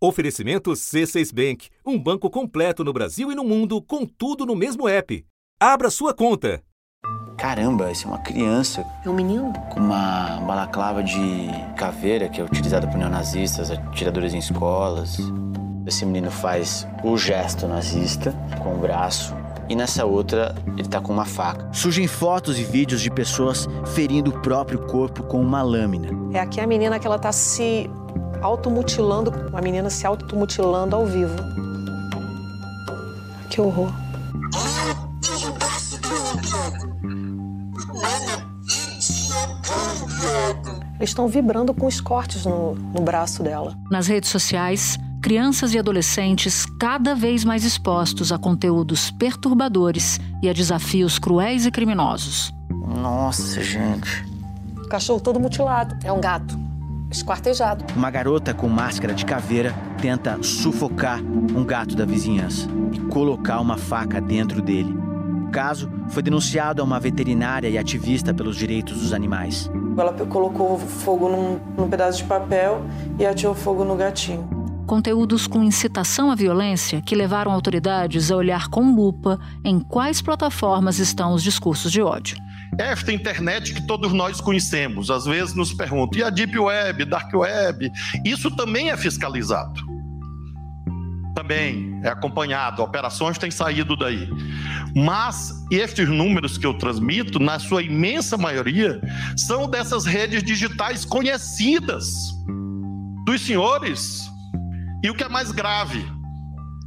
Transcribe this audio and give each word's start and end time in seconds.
Oferecimento 0.00 0.70
C6 0.70 1.34
Bank, 1.34 1.70
um 1.84 1.98
banco 1.98 2.30
completo 2.30 2.84
no 2.84 2.92
Brasil 2.92 3.32
e 3.32 3.34
no 3.34 3.42
mundo, 3.42 3.82
com 3.82 4.06
tudo 4.06 4.46
no 4.46 4.54
mesmo 4.54 4.88
app. 4.88 5.26
Abra 5.58 5.90
sua 5.90 6.14
conta. 6.14 6.62
Caramba, 7.36 7.90
esse 7.90 8.04
é 8.04 8.08
uma 8.08 8.20
criança. 8.20 8.86
É 9.04 9.10
um 9.10 9.12
menino? 9.12 9.52
Com 9.70 9.80
uma 9.80 10.40
balaclava 10.46 11.02
de 11.02 11.48
caveira 11.76 12.28
que 12.28 12.40
é 12.40 12.44
utilizada 12.44 12.86
por 12.86 12.96
neonazistas, 12.96 13.72
atiradores 13.72 14.34
em 14.34 14.38
escolas. 14.38 15.16
Esse 15.84 16.06
menino 16.06 16.30
faz 16.30 16.86
o 17.02 17.18
gesto 17.18 17.66
nazista 17.66 18.32
com 18.62 18.76
o 18.76 18.78
braço 18.78 19.34
e 19.68 19.74
nessa 19.74 20.04
outra 20.04 20.54
ele 20.76 20.88
tá 20.88 21.00
com 21.00 21.12
uma 21.12 21.24
faca. 21.24 21.68
Surgem 21.72 22.06
fotos 22.06 22.58
e 22.58 22.62
vídeos 22.62 23.00
de 23.00 23.10
pessoas 23.10 23.66
ferindo 23.94 24.30
o 24.30 24.40
próprio 24.40 24.78
corpo 24.86 25.24
com 25.24 25.40
uma 25.40 25.60
lâmina. 25.60 26.08
É 26.32 26.40
aqui 26.40 26.60
a 26.60 26.66
menina 26.66 26.98
que 26.98 27.06
ela 27.06 27.18
tá 27.18 27.32
se 27.32 27.90
automutilando, 28.40 29.30
uma 29.48 29.60
menina 29.60 29.90
se 29.90 30.06
automutilando 30.06 30.94
ao 30.94 31.06
vivo. 31.06 31.36
Que 33.50 33.60
horror. 33.60 33.92
Eles 40.98 41.10
estão 41.10 41.28
vibrando 41.28 41.72
com 41.72 41.86
os 41.86 42.00
cortes 42.00 42.44
no, 42.44 42.74
no 42.74 43.02
braço 43.02 43.42
dela. 43.42 43.76
Nas 43.90 44.08
redes 44.08 44.30
sociais, 44.30 44.98
crianças 45.22 45.72
e 45.72 45.78
adolescentes 45.78 46.66
cada 46.78 47.14
vez 47.14 47.44
mais 47.44 47.64
expostos 47.64 48.32
a 48.32 48.38
conteúdos 48.38 49.10
perturbadores 49.12 50.18
e 50.42 50.48
a 50.48 50.52
desafios 50.52 51.18
cruéis 51.18 51.66
e 51.66 51.70
criminosos. 51.70 52.52
Nossa, 53.00 53.62
gente. 53.62 54.24
O 54.76 54.88
cachorro 54.88 55.20
todo 55.20 55.38
mutilado. 55.38 55.96
É 56.02 56.12
um 56.12 56.20
gato 56.20 56.67
esquartejado. 57.10 57.84
Uma 57.96 58.10
garota 58.10 58.52
com 58.52 58.68
máscara 58.68 59.14
de 59.14 59.24
caveira 59.24 59.74
tenta 60.00 60.42
sufocar 60.42 61.20
um 61.20 61.64
gato 61.64 61.96
da 61.96 62.04
vizinhança 62.04 62.68
e 62.92 62.98
colocar 63.00 63.60
uma 63.60 63.76
faca 63.76 64.20
dentro 64.20 64.60
dele. 64.60 64.96
O 65.46 65.50
caso 65.50 65.90
foi 66.08 66.22
denunciado 66.22 66.82
a 66.82 66.84
uma 66.84 67.00
veterinária 67.00 67.68
e 67.68 67.78
ativista 67.78 68.34
pelos 68.34 68.56
direitos 68.56 69.00
dos 69.00 69.12
animais. 69.12 69.70
Ela 69.96 70.12
colocou 70.12 70.78
fogo 70.78 71.28
num, 71.28 71.58
num 71.76 71.88
pedaço 71.88 72.18
de 72.18 72.24
papel 72.24 72.82
e 73.18 73.24
atirou 73.24 73.54
fogo 73.54 73.84
no 73.84 73.96
gatinho. 73.96 74.58
Conteúdos 74.86 75.46
com 75.46 75.62
incitação 75.62 76.30
à 76.30 76.34
violência 76.34 77.02
que 77.02 77.14
levaram 77.14 77.52
autoridades 77.52 78.30
a 78.30 78.36
olhar 78.36 78.68
com 78.68 78.94
lupa 78.94 79.38
em 79.64 79.80
quais 79.80 80.22
plataformas 80.22 80.98
estão 80.98 81.34
os 81.34 81.42
discursos 81.42 81.92
de 81.92 82.00
ódio. 82.00 82.36
Esta 82.78 83.12
internet 83.12 83.74
que 83.74 83.82
todos 83.82 84.12
nós 84.12 84.40
conhecemos, 84.40 85.10
às 85.10 85.24
vezes 85.24 85.52
nos 85.52 85.72
perguntam, 85.72 86.20
e 86.20 86.22
a 86.22 86.30
Deep 86.30 86.56
Web, 86.56 87.04
Dark 87.06 87.34
Web? 87.34 87.90
Isso 88.24 88.52
também 88.52 88.90
é 88.90 88.96
fiscalizado. 88.96 89.82
Também 91.34 92.00
é 92.04 92.08
acompanhado, 92.08 92.80
operações 92.80 93.36
têm 93.36 93.50
saído 93.50 93.96
daí. 93.96 94.28
Mas 94.94 95.52
estes 95.72 96.08
números 96.08 96.56
que 96.56 96.66
eu 96.66 96.74
transmito, 96.74 97.40
na 97.40 97.58
sua 97.58 97.82
imensa 97.82 98.36
maioria, 98.36 99.00
são 99.36 99.68
dessas 99.68 100.04
redes 100.04 100.44
digitais 100.44 101.04
conhecidas 101.04 102.06
dos 103.26 103.40
senhores. 103.40 104.30
E 105.02 105.10
o 105.10 105.14
que 105.14 105.24
é 105.24 105.28
mais 105.28 105.50
grave, 105.50 106.04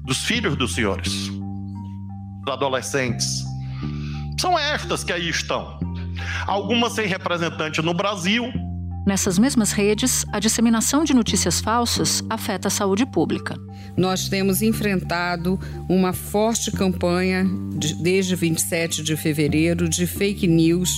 dos 0.05 0.19
filhos 0.19 0.55
dos 0.55 0.73
senhores, 0.73 1.27
dos 2.45 2.53
adolescentes 2.53 3.50
são 4.41 4.57
estas 4.57 5.03
que 5.03 5.13
aí 5.13 5.29
estão. 5.29 5.79
Algumas 6.47 6.93
sem 6.93 7.05
representante 7.05 7.79
no 7.79 7.93
Brasil. 7.93 8.51
Nessas 9.05 9.37
mesmas 9.37 9.71
redes, 9.71 10.25
a 10.33 10.39
disseminação 10.39 11.03
de 11.03 11.13
notícias 11.13 11.61
falsas 11.61 12.23
afeta 12.27 12.67
a 12.67 12.71
saúde 12.71 13.05
pública. 13.05 13.55
Nós 13.95 14.29
temos 14.29 14.63
enfrentado 14.63 15.59
uma 15.87 16.11
forte 16.11 16.71
campanha 16.71 17.45
de, 17.75 17.93
desde 18.01 18.35
27 18.35 19.03
de 19.03 19.15
fevereiro 19.15 19.87
de 19.87 20.07
fake 20.07 20.47
news 20.47 20.89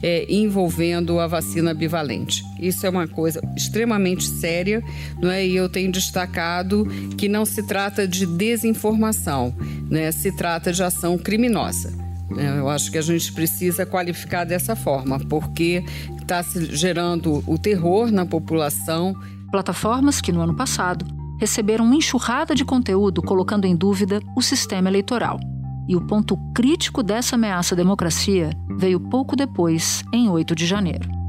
é, 0.00 0.32
envolvendo 0.32 1.18
a 1.18 1.26
vacina 1.26 1.74
bivalente. 1.74 2.44
Isso 2.60 2.86
é 2.86 2.90
uma 2.90 3.08
coisa 3.08 3.40
extremamente 3.56 4.24
séria, 4.24 4.80
não 5.20 5.32
é? 5.32 5.44
E 5.44 5.56
eu 5.56 5.68
tenho 5.68 5.90
destacado 5.90 6.86
que 7.18 7.28
não 7.28 7.44
se 7.44 7.66
trata 7.66 8.06
de 8.06 8.24
desinformação, 8.24 9.52
né? 9.90 10.12
Se 10.12 10.30
trata 10.30 10.72
de 10.72 10.82
ação 10.82 11.18
criminosa. 11.18 12.03
É, 12.36 12.58
eu 12.58 12.68
acho 12.68 12.90
que 12.90 12.98
a 12.98 13.02
gente 13.02 13.32
precisa 13.32 13.84
qualificar 13.84 14.44
dessa 14.44 14.74
forma, 14.74 15.18
porque 15.18 15.84
está 16.20 16.42
se 16.42 16.74
gerando 16.74 17.44
o 17.46 17.58
terror 17.58 18.10
na 18.10 18.24
população. 18.24 19.14
Plataformas 19.50 20.20
que 20.20 20.32
no 20.32 20.40
ano 20.40 20.56
passado 20.56 21.04
receberam 21.38 21.84
uma 21.84 21.96
enxurrada 21.96 22.54
de 22.54 22.64
conteúdo 22.64 23.22
colocando 23.22 23.66
em 23.66 23.76
dúvida 23.76 24.20
o 24.36 24.42
sistema 24.42 24.88
eleitoral. 24.88 25.38
E 25.86 25.94
o 25.94 26.00
ponto 26.00 26.36
crítico 26.54 27.02
dessa 27.02 27.36
ameaça 27.36 27.74
à 27.74 27.76
democracia 27.76 28.50
veio 28.78 28.98
pouco 28.98 29.36
depois, 29.36 30.02
em 30.12 30.30
8 30.30 30.54
de 30.54 30.66
janeiro. 30.66 31.23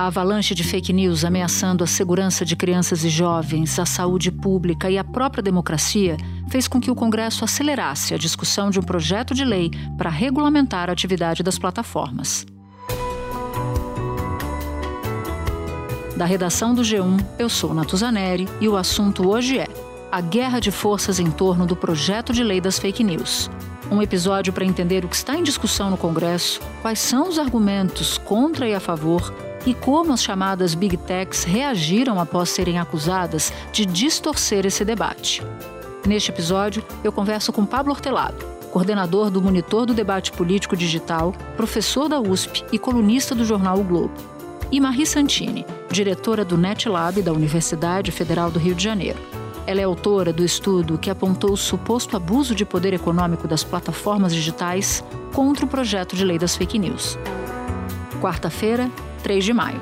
A 0.00 0.06
avalanche 0.06 0.54
de 0.54 0.64
fake 0.64 0.94
news 0.94 1.26
ameaçando 1.26 1.84
a 1.84 1.86
segurança 1.86 2.42
de 2.42 2.56
crianças 2.56 3.04
e 3.04 3.10
jovens, 3.10 3.78
a 3.78 3.84
saúde 3.84 4.32
pública 4.32 4.90
e 4.90 4.96
a 4.96 5.04
própria 5.04 5.42
democracia 5.42 6.16
fez 6.48 6.66
com 6.66 6.80
que 6.80 6.90
o 6.90 6.94
Congresso 6.94 7.44
acelerasse 7.44 8.14
a 8.14 8.16
discussão 8.16 8.70
de 8.70 8.80
um 8.80 8.82
projeto 8.82 9.34
de 9.34 9.44
lei 9.44 9.70
para 9.98 10.08
regulamentar 10.08 10.88
a 10.88 10.92
atividade 10.94 11.42
das 11.42 11.58
plataformas. 11.58 12.46
Da 16.16 16.24
redação 16.24 16.74
do 16.74 16.80
G1, 16.80 17.22
eu 17.38 17.50
sou 17.50 17.74
Natuzaneri 17.74 18.48
e 18.58 18.70
o 18.70 18.78
assunto 18.78 19.28
hoje 19.28 19.58
é 19.58 19.68
a 20.10 20.22
guerra 20.22 20.60
de 20.60 20.70
forças 20.70 21.20
em 21.20 21.30
torno 21.30 21.66
do 21.66 21.76
projeto 21.76 22.32
de 22.32 22.42
lei 22.42 22.58
das 22.58 22.78
fake 22.78 23.04
news. 23.04 23.50
Um 23.90 24.00
episódio 24.00 24.50
para 24.50 24.64
entender 24.64 25.04
o 25.04 25.08
que 25.08 25.16
está 25.16 25.36
em 25.36 25.42
discussão 25.42 25.90
no 25.90 25.98
Congresso, 25.98 26.58
quais 26.80 27.00
são 27.00 27.28
os 27.28 27.38
argumentos 27.38 28.16
contra 28.16 28.66
e 28.66 28.74
a 28.74 28.80
favor 28.80 29.49
e 29.66 29.74
como 29.74 30.12
as 30.12 30.22
chamadas 30.22 30.74
Big 30.74 30.96
Techs 30.96 31.44
reagiram 31.44 32.18
após 32.18 32.50
serem 32.50 32.78
acusadas 32.78 33.52
de 33.72 33.84
distorcer 33.84 34.66
esse 34.66 34.84
debate. 34.84 35.42
Neste 36.06 36.30
episódio, 36.30 36.84
eu 37.04 37.12
converso 37.12 37.52
com 37.52 37.66
Pablo 37.66 37.92
Hortelado, 37.92 38.44
coordenador 38.70 39.30
do 39.30 39.42
Monitor 39.42 39.84
do 39.84 39.92
Debate 39.92 40.32
Político 40.32 40.76
Digital, 40.76 41.34
professor 41.56 42.08
da 42.08 42.20
USP 42.20 42.64
e 42.72 42.78
colunista 42.78 43.34
do 43.34 43.44
jornal 43.44 43.78
O 43.78 43.84
Globo, 43.84 44.14
e 44.72 44.80
Marie 44.80 45.04
Santini, 45.06 45.66
diretora 45.90 46.44
do 46.44 46.56
NetLab 46.56 47.20
da 47.22 47.32
Universidade 47.32 48.12
Federal 48.12 48.50
do 48.50 48.58
Rio 48.58 48.74
de 48.74 48.84
Janeiro. 48.84 49.18
Ela 49.66 49.80
é 49.80 49.84
autora 49.84 50.32
do 50.32 50.44
estudo 50.44 50.98
que 50.98 51.10
apontou 51.10 51.52
o 51.52 51.56
suposto 51.56 52.16
abuso 52.16 52.54
de 52.54 52.64
poder 52.64 52.94
econômico 52.94 53.46
das 53.46 53.62
plataformas 53.62 54.34
digitais 54.34 55.04
contra 55.34 55.64
o 55.64 55.68
projeto 55.68 56.16
de 56.16 56.24
lei 56.24 56.38
das 56.38 56.56
fake 56.56 56.78
news. 56.78 57.18
Quarta-feira, 58.20 58.90
3 59.22 59.44
de 59.44 59.52
maio. 59.52 59.80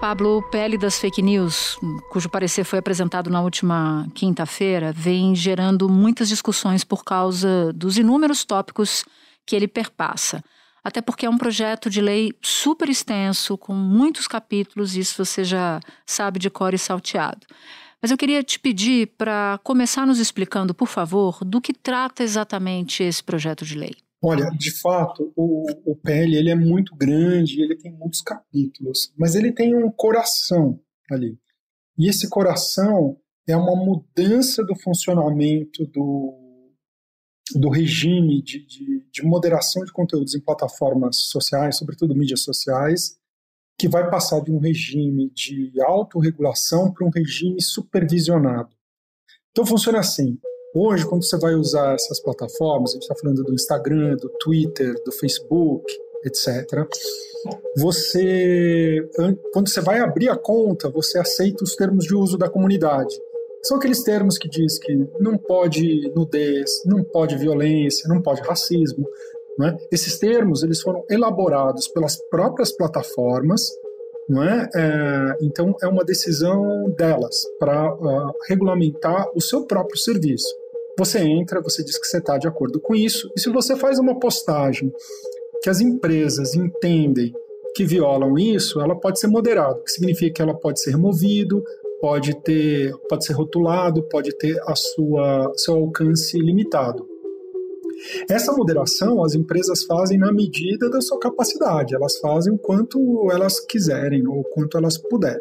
Pablo, 0.00 0.42
pele 0.50 0.76
das 0.76 0.98
fake 0.98 1.22
news, 1.22 1.78
cujo 2.10 2.28
parecer 2.28 2.64
foi 2.64 2.80
apresentado 2.80 3.30
na 3.30 3.40
última 3.40 4.08
quinta-feira, 4.14 4.92
vem 4.92 5.32
gerando 5.32 5.88
muitas 5.88 6.28
discussões 6.28 6.82
por 6.82 7.04
causa 7.04 7.72
dos 7.72 7.96
inúmeros 7.96 8.44
tópicos 8.44 9.04
que 9.46 9.54
ele 9.54 9.68
perpassa. 9.68 10.42
Até 10.82 11.00
porque 11.00 11.24
é 11.24 11.30
um 11.30 11.38
projeto 11.38 11.88
de 11.88 12.00
lei 12.00 12.32
super 12.42 12.88
extenso, 12.88 13.56
com 13.56 13.72
muitos 13.72 14.26
capítulos, 14.26 14.96
isso 14.96 15.24
você 15.24 15.44
já 15.44 15.78
sabe 16.04 16.40
de 16.40 16.50
cor 16.50 16.74
e 16.74 16.78
salteado. 16.78 17.46
Mas 18.02 18.10
eu 18.10 18.16
queria 18.16 18.42
te 18.42 18.58
pedir 18.58 19.06
para 19.16 19.60
começar 19.62 20.04
nos 20.04 20.18
explicando, 20.18 20.74
por 20.74 20.88
favor, 20.88 21.38
do 21.44 21.60
que 21.60 21.72
trata 21.72 22.24
exatamente 22.24 23.04
esse 23.04 23.22
projeto 23.22 23.64
de 23.64 23.78
lei. 23.78 23.94
Olha, 24.24 24.48
de 24.50 24.70
fato, 24.70 25.32
o, 25.34 25.66
o 25.84 25.96
PL 25.96 26.36
ele 26.36 26.48
é 26.48 26.54
muito 26.54 26.94
grande, 26.94 27.60
ele 27.60 27.76
tem 27.76 27.90
muitos 27.90 28.20
capítulos, 28.20 29.12
mas 29.18 29.34
ele 29.34 29.50
tem 29.50 29.74
um 29.74 29.90
coração 29.90 30.78
ali. 31.10 31.36
E 31.98 32.08
esse 32.08 32.28
coração 32.28 33.18
é 33.48 33.56
uma 33.56 33.74
mudança 33.74 34.64
do 34.64 34.76
funcionamento 34.76 35.84
do, 35.86 36.38
do 37.56 37.68
regime 37.68 38.40
de, 38.40 38.64
de, 38.64 39.06
de 39.10 39.22
moderação 39.22 39.84
de 39.84 39.92
conteúdos 39.92 40.36
em 40.36 40.40
plataformas 40.40 41.16
sociais, 41.16 41.76
sobretudo 41.76 42.14
mídias 42.14 42.42
sociais, 42.42 43.18
que 43.76 43.88
vai 43.88 44.08
passar 44.08 44.40
de 44.40 44.52
um 44.52 44.58
regime 44.58 45.30
de 45.30 45.72
autorregulação 45.82 46.92
para 46.92 47.04
um 47.04 47.10
regime 47.10 47.60
supervisionado. 47.60 48.70
Então 49.50 49.66
funciona 49.66 49.98
assim: 49.98 50.38
Hoje, 50.74 51.06
quando 51.06 51.24
você 51.24 51.36
vai 51.36 51.54
usar 51.54 51.94
essas 51.94 52.18
plataformas, 52.18 52.90
a 52.90 52.92
gente 52.94 53.02
está 53.02 53.14
falando 53.14 53.42
do 53.44 53.52
Instagram, 53.52 54.16
do 54.16 54.30
Twitter, 54.40 54.94
do 55.04 55.12
Facebook, 55.12 55.84
etc. 56.24 56.86
Você, 57.76 59.06
quando 59.52 59.68
você 59.68 59.80
vai 59.82 60.00
abrir 60.00 60.30
a 60.30 60.36
conta, 60.36 60.88
você 60.88 61.18
aceita 61.18 61.62
os 61.62 61.76
termos 61.76 62.04
de 62.04 62.14
uso 62.14 62.38
da 62.38 62.48
comunidade. 62.48 63.14
São 63.62 63.76
aqueles 63.76 64.02
termos 64.02 64.38
que 64.38 64.48
diz 64.48 64.78
que 64.78 64.94
não 65.20 65.36
pode 65.36 66.10
nudez, 66.16 66.82
não 66.86 67.04
pode 67.04 67.36
violência, 67.36 68.08
não 68.08 68.22
pode 68.22 68.40
racismo. 68.40 69.06
Né? 69.58 69.76
Esses 69.90 70.18
termos 70.18 70.62
eles 70.62 70.80
foram 70.80 71.04
elaborados 71.10 71.86
pelas 71.88 72.16
próprias 72.30 72.72
plataformas 72.72 73.68
é? 74.40 74.80
é 74.80 75.36
então, 75.42 75.74
é 75.82 75.86
uma 75.86 76.04
decisão 76.04 76.90
delas 76.96 77.36
para 77.58 77.92
uh, 77.92 78.32
regulamentar 78.48 79.26
o 79.34 79.40
seu 79.40 79.66
próprio 79.66 79.98
serviço. 79.98 80.61
Você 80.98 81.20
entra, 81.20 81.62
você 81.62 81.82
diz 81.82 81.98
que 81.98 82.06
você 82.06 82.18
está 82.18 82.36
de 82.36 82.46
acordo 82.46 82.80
com 82.80 82.94
isso, 82.94 83.30
e 83.36 83.40
se 83.40 83.50
você 83.50 83.74
faz 83.76 83.98
uma 83.98 84.18
postagem 84.18 84.92
que 85.62 85.70
as 85.70 85.80
empresas 85.80 86.54
entendem 86.54 87.32
que 87.74 87.84
violam 87.84 88.38
isso, 88.38 88.80
ela 88.80 88.98
pode 88.98 89.18
ser 89.18 89.28
moderada, 89.28 89.80
que 89.82 89.90
significa 89.90 90.34
que 90.34 90.42
ela 90.42 90.54
pode 90.54 90.80
ser 90.80 90.90
removido, 90.90 91.62
pode 92.00 92.34
ter, 92.42 92.92
pode 93.08 93.24
ser 93.24 93.32
rotulado, 93.32 94.02
pode 94.08 94.36
ter 94.36 94.60
a 94.66 94.74
sua 94.74 95.52
seu 95.56 95.74
alcance 95.74 96.36
limitado. 96.38 97.06
Essa 98.28 98.52
moderação 98.52 99.24
as 99.24 99.34
empresas 99.34 99.84
fazem 99.84 100.18
na 100.18 100.32
medida 100.32 100.90
da 100.90 101.00
sua 101.00 101.18
capacidade, 101.18 101.94
elas 101.94 102.18
fazem 102.18 102.52
o 102.52 102.58
quanto 102.58 103.30
elas 103.30 103.60
quiserem 103.60 104.26
ou 104.26 104.40
o 104.40 104.44
quanto 104.44 104.76
elas 104.76 104.98
puderem. 104.98 105.40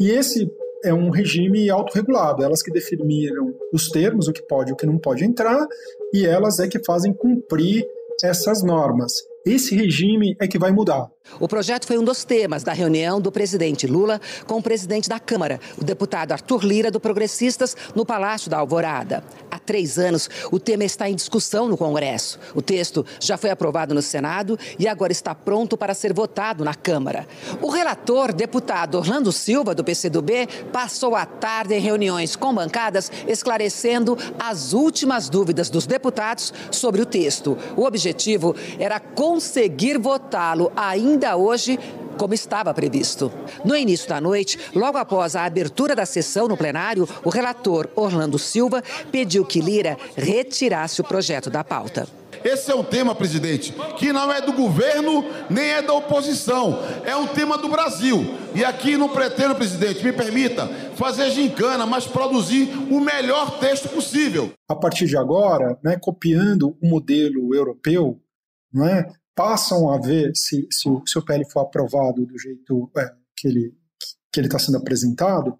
E 0.00 0.10
esse 0.10 0.50
é 0.84 0.92
um 0.92 1.10
regime 1.10 1.68
autorregulado, 1.70 2.42
elas 2.42 2.62
que 2.62 2.70
definiram 2.70 3.54
os 3.72 3.88
termos, 3.88 4.28
o 4.28 4.32
que 4.32 4.42
pode 4.42 4.70
e 4.70 4.72
o 4.72 4.76
que 4.76 4.86
não 4.86 4.98
pode 4.98 5.24
entrar, 5.24 5.66
e 6.12 6.24
elas 6.24 6.58
é 6.58 6.68
que 6.68 6.82
fazem 6.84 7.12
cumprir 7.12 7.84
essas 8.22 8.62
normas. 8.62 9.12
Esse 9.46 9.74
regime 9.74 10.36
é 10.40 10.46
que 10.46 10.58
vai 10.58 10.72
mudar. 10.72 11.08
O 11.38 11.46
projeto 11.46 11.86
foi 11.86 11.98
um 11.98 12.04
dos 12.04 12.24
temas 12.24 12.62
da 12.62 12.72
reunião 12.72 13.20
do 13.20 13.30
presidente 13.30 13.86
Lula 13.86 14.20
com 14.46 14.58
o 14.58 14.62
presidente 14.62 15.08
da 15.08 15.20
Câmara, 15.20 15.60
o 15.76 15.84
deputado 15.84 16.32
Arthur 16.32 16.64
Lira, 16.64 16.90
do 16.90 16.98
Progressistas, 16.98 17.76
no 17.94 18.04
Palácio 18.04 18.50
da 18.50 18.58
Alvorada. 18.58 19.22
Há 19.50 19.58
três 19.58 19.98
anos, 19.98 20.28
o 20.50 20.58
tema 20.58 20.84
está 20.84 21.08
em 21.08 21.14
discussão 21.14 21.68
no 21.68 21.76
Congresso. 21.76 22.38
O 22.54 22.62
texto 22.62 23.04
já 23.20 23.36
foi 23.36 23.50
aprovado 23.50 23.94
no 23.94 24.02
Senado 24.02 24.58
e 24.78 24.88
agora 24.88 25.12
está 25.12 25.34
pronto 25.34 25.76
para 25.76 25.94
ser 25.94 26.12
votado 26.12 26.64
na 26.64 26.74
Câmara. 26.74 27.26
O 27.60 27.68
relator, 27.68 28.32
deputado 28.32 28.96
Orlando 28.96 29.30
Silva, 29.30 29.74
do 29.74 29.84
PCdoB, 29.84 30.48
passou 30.72 31.14
a 31.14 31.26
tarde 31.26 31.74
em 31.74 31.80
reuniões 31.80 32.34
com 32.36 32.54
bancadas 32.54 33.12
esclarecendo 33.26 34.16
as 34.38 34.72
últimas 34.72 35.28
dúvidas 35.28 35.70
dos 35.70 35.86
deputados 35.86 36.52
sobre 36.70 37.00
o 37.00 37.06
texto. 37.06 37.56
O 37.76 37.84
objetivo 37.84 38.56
era 38.78 38.98
conseguir 39.28 39.98
votá-lo 39.98 40.72
ainda 40.74 41.36
hoje 41.36 41.78
como 42.16 42.32
estava 42.32 42.72
previsto. 42.72 43.30
No 43.62 43.76
início 43.76 44.08
da 44.08 44.18
noite, 44.18 44.58
logo 44.74 44.96
após 44.96 45.36
a 45.36 45.44
abertura 45.44 45.94
da 45.94 46.06
sessão 46.06 46.48
no 46.48 46.56
plenário, 46.56 47.06
o 47.22 47.28
relator 47.28 47.90
Orlando 47.94 48.38
Silva 48.38 48.82
pediu 49.12 49.44
que 49.44 49.60
Lira 49.60 49.98
retirasse 50.16 51.02
o 51.02 51.04
projeto 51.04 51.50
da 51.50 51.62
pauta. 51.62 52.08
Esse 52.42 52.70
é 52.70 52.74
um 52.74 52.82
tema, 52.82 53.14
presidente, 53.14 53.74
que 53.98 54.14
não 54.14 54.32
é 54.32 54.40
do 54.40 54.54
governo 54.54 55.22
nem 55.50 55.72
é 55.72 55.82
da 55.82 55.92
oposição. 55.92 56.78
É 57.04 57.14
um 57.14 57.26
tema 57.26 57.58
do 57.58 57.68
Brasil. 57.68 58.24
E 58.54 58.64
aqui 58.64 58.96
não 58.96 59.10
pretendo, 59.10 59.54
presidente, 59.54 60.02
me 60.02 60.12
permita, 60.12 60.66
fazer 60.94 61.30
gincana, 61.32 61.84
mas 61.84 62.06
produzir 62.06 62.70
o 62.90 62.98
melhor 62.98 63.58
texto 63.58 63.90
possível. 63.90 64.52
A 64.66 64.74
partir 64.74 65.06
de 65.06 65.18
agora, 65.18 65.78
né, 65.84 65.98
copiando 66.00 66.74
o 66.80 66.88
modelo 66.88 67.54
europeu, 67.54 68.18
é? 68.86 69.06
passam 69.38 69.92
a 69.92 70.00
ver, 70.00 70.32
se, 70.34 70.66
se, 70.68 70.88
o, 70.88 71.00
se 71.06 71.16
o 71.16 71.24
PL 71.24 71.48
for 71.48 71.60
aprovado 71.60 72.26
do 72.26 72.36
jeito 72.36 72.90
é, 72.96 73.08
que 73.36 73.46
ele 73.46 73.72
que 74.32 74.40
ele 74.40 74.46
está 74.46 74.58
sendo 74.58 74.76
apresentado, 74.76 75.58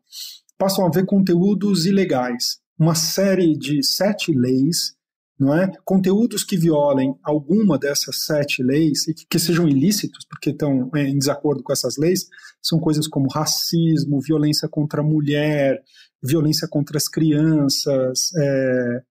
passam 0.59 0.87
a 0.87 0.91
ver 0.91 1.07
conteúdos 1.07 1.87
ilegais. 1.87 2.59
Uma 2.79 2.95
série 2.95 3.57
de 3.57 3.83
sete 3.83 4.33
leis, 4.33 4.95
não 5.39 5.55
é? 5.55 5.71
Conteúdos 5.85 6.45
que 6.45 6.57
violem 6.57 7.17
alguma 7.23 7.79
dessas 7.79 8.25
sete 8.25 8.63
leis 8.63 9.09
e 9.09 9.15
que, 9.15 9.27
que 9.27 9.39
sejam 9.39 9.67
ilícitos, 9.67 10.27
porque 10.29 10.51
estão 10.51 10.91
é, 10.95 11.09
em 11.09 11.19
desacordo 11.19 11.63
com 11.63 11.73
essas 11.73 11.97
leis, 11.97 12.27
são 12.63 12.79
coisas 12.79 13.09
como 13.09 13.31
racismo, 13.31 14.21
violência 14.21 14.69
contra 14.69 15.01
a 15.01 15.05
mulher, 15.05 15.83
violência 16.23 16.69
contra 16.69 16.99
as 16.99 17.09
crianças, 17.09 18.31
é, 18.37 19.03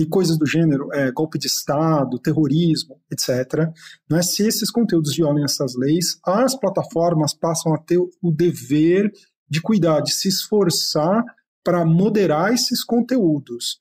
e 0.00 0.06
coisas 0.06 0.38
do 0.38 0.46
gênero, 0.46 0.88
é, 0.94 1.12
golpe 1.12 1.38
de 1.38 1.46
Estado, 1.46 2.18
terrorismo, 2.18 2.98
etc. 3.12 3.68
Não 4.08 4.16
é? 4.16 4.22
Se 4.22 4.42
esses 4.46 4.70
conteúdos 4.70 5.14
violam 5.14 5.44
essas 5.44 5.76
leis, 5.76 6.18
as 6.24 6.58
plataformas 6.58 7.34
passam 7.34 7.74
a 7.74 7.78
ter 7.78 7.98
o 7.98 8.32
dever 8.32 9.12
de 9.46 9.60
cuidar, 9.60 10.00
de 10.00 10.12
se 10.12 10.28
esforçar 10.28 11.22
para 11.62 11.84
moderar 11.84 12.50
esses 12.50 12.82
conteúdos. 12.82 13.78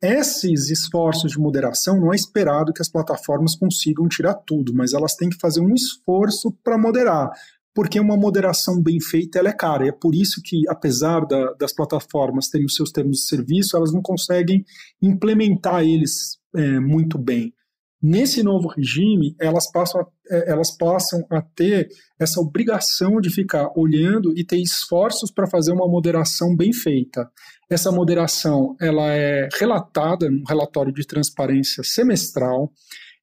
Esses 0.00 0.70
esforços 0.70 1.32
de 1.32 1.40
moderação 1.40 1.98
não 1.98 2.12
é 2.12 2.16
esperado 2.16 2.72
que 2.72 2.80
as 2.80 2.88
plataformas 2.88 3.56
consigam 3.56 4.06
tirar 4.06 4.34
tudo, 4.34 4.72
mas 4.72 4.92
elas 4.92 5.16
têm 5.16 5.28
que 5.28 5.40
fazer 5.40 5.60
um 5.60 5.74
esforço 5.74 6.52
para 6.62 6.78
moderar 6.78 7.32
porque 7.78 8.00
uma 8.00 8.16
moderação 8.16 8.82
bem 8.82 9.00
feita 9.00 9.38
ela 9.38 9.50
é 9.50 9.52
cara. 9.52 9.86
E 9.86 9.88
é 9.90 9.92
por 9.92 10.12
isso 10.12 10.42
que, 10.44 10.68
apesar 10.68 11.24
da, 11.24 11.52
das 11.52 11.72
plataformas 11.72 12.48
terem 12.48 12.66
os 12.66 12.74
seus 12.74 12.90
termos 12.90 13.18
de 13.18 13.28
serviço, 13.28 13.76
elas 13.76 13.92
não 13.92 14.02
conseguem 14.02 14.64
implementar 15.00 15.84
eles 15.84 16.38
é, 16.56 16.80
muito 16.80 17.16
bem. 17.16 17.54
Nesse 18.02 18.42
novo 18.42 18.66
regime, 18.66 19.36
elas 19.40 19.70
passam, 19.70 20.00
a, 20.00 20.06
é, 20.28 20.50
elas 20.50 20.76
passam 20.76 21.24
a 21.30 21.40
ter 21.40 21.88
essa 22.18 22.40
obrigação 22.40 23.20
de 23.20 23.30
ficar 23.30 23.70
olhando 23.76 24.36
e 24.36 24.44
ter 24.44 24.60
esforços 24.60 25.30
para 25.30 25.46
fazer 25.46 25.70
uma 25.70 25.86
moderação 25.86 26.56
bem 26.56 26.72
feita. 26.72 27.30
Essa 27.70 27.92
moderação 27.92 28.74
ela 28.80 29.12
é 29.12 29.48
relatada 29.56 30.28
num 30.28 30.42
relatório 30.48 30.92
de 30.92 31.06
transparência 31.06 31.84
semestral 31.84 32.72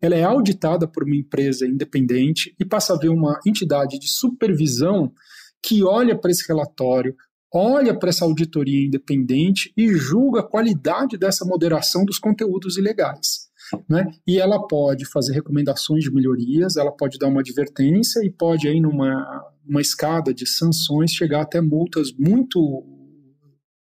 ela 0.05 0.15
é 0.15 0.23
auditada 0.23 0.87
por 0.87 1.03
uma 1.03 1.15
empresa 1.15 1.65
independente 1.65 2.55
e 2.59 2.65
passa 2.65 2.93
a 2.93 2.97
ver 2.97 3.09
uma 3.09 3.39
entidade 3.45 3.99
de 3.99 4.07
supervisão 4.07 5.11
que 5.61 5.83
olha 5.83 6.17
para 6.17 6.31
esse 6.31 6.47
relatório, 6.47 7.15
olha 7.53 7.97
para 7.97 8.09
essa 8.09 8.25
auditoria 8.25 8.85
independente 8.85 9.73
e 9.75 9.87
julga 9.93 10.41
a 10.41 10.47
qualidade 10.47 11.17
dessa 11.17 11.45
moderação 11.45 12.05
dos 12.05 12.19
conteúdos 12.19 12.77
ilegais. 12.77 13.45
Né? 13.89 14.11
E 14.27 14.39
ela 14.39 14.67
pode 14.67 15.05
fazer 15.05 15.33
recomendações 15.33 16.03
de 16.03 16.13
melhorias, 16.13 16.75
ela 16.75 16.91
pode 16.91 17.17
dar 17.17 17.27
uma 17.27 17.41
advertência 17.41 18.23
e 18.23 18.29
pode 18.29 18.67
aí 18.67 18.79
numa 18.79 19.43
uma 19.67 19.81
escada 19.81 20.31
de 20.31 20.45
sanções 20.45 21.11
chegar 21.11 21.41
até 21.41 21.59
multas 21.59 22.11
muito 22.13 22.85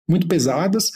muito 0.08 0.26
pesadas 0.26 0.90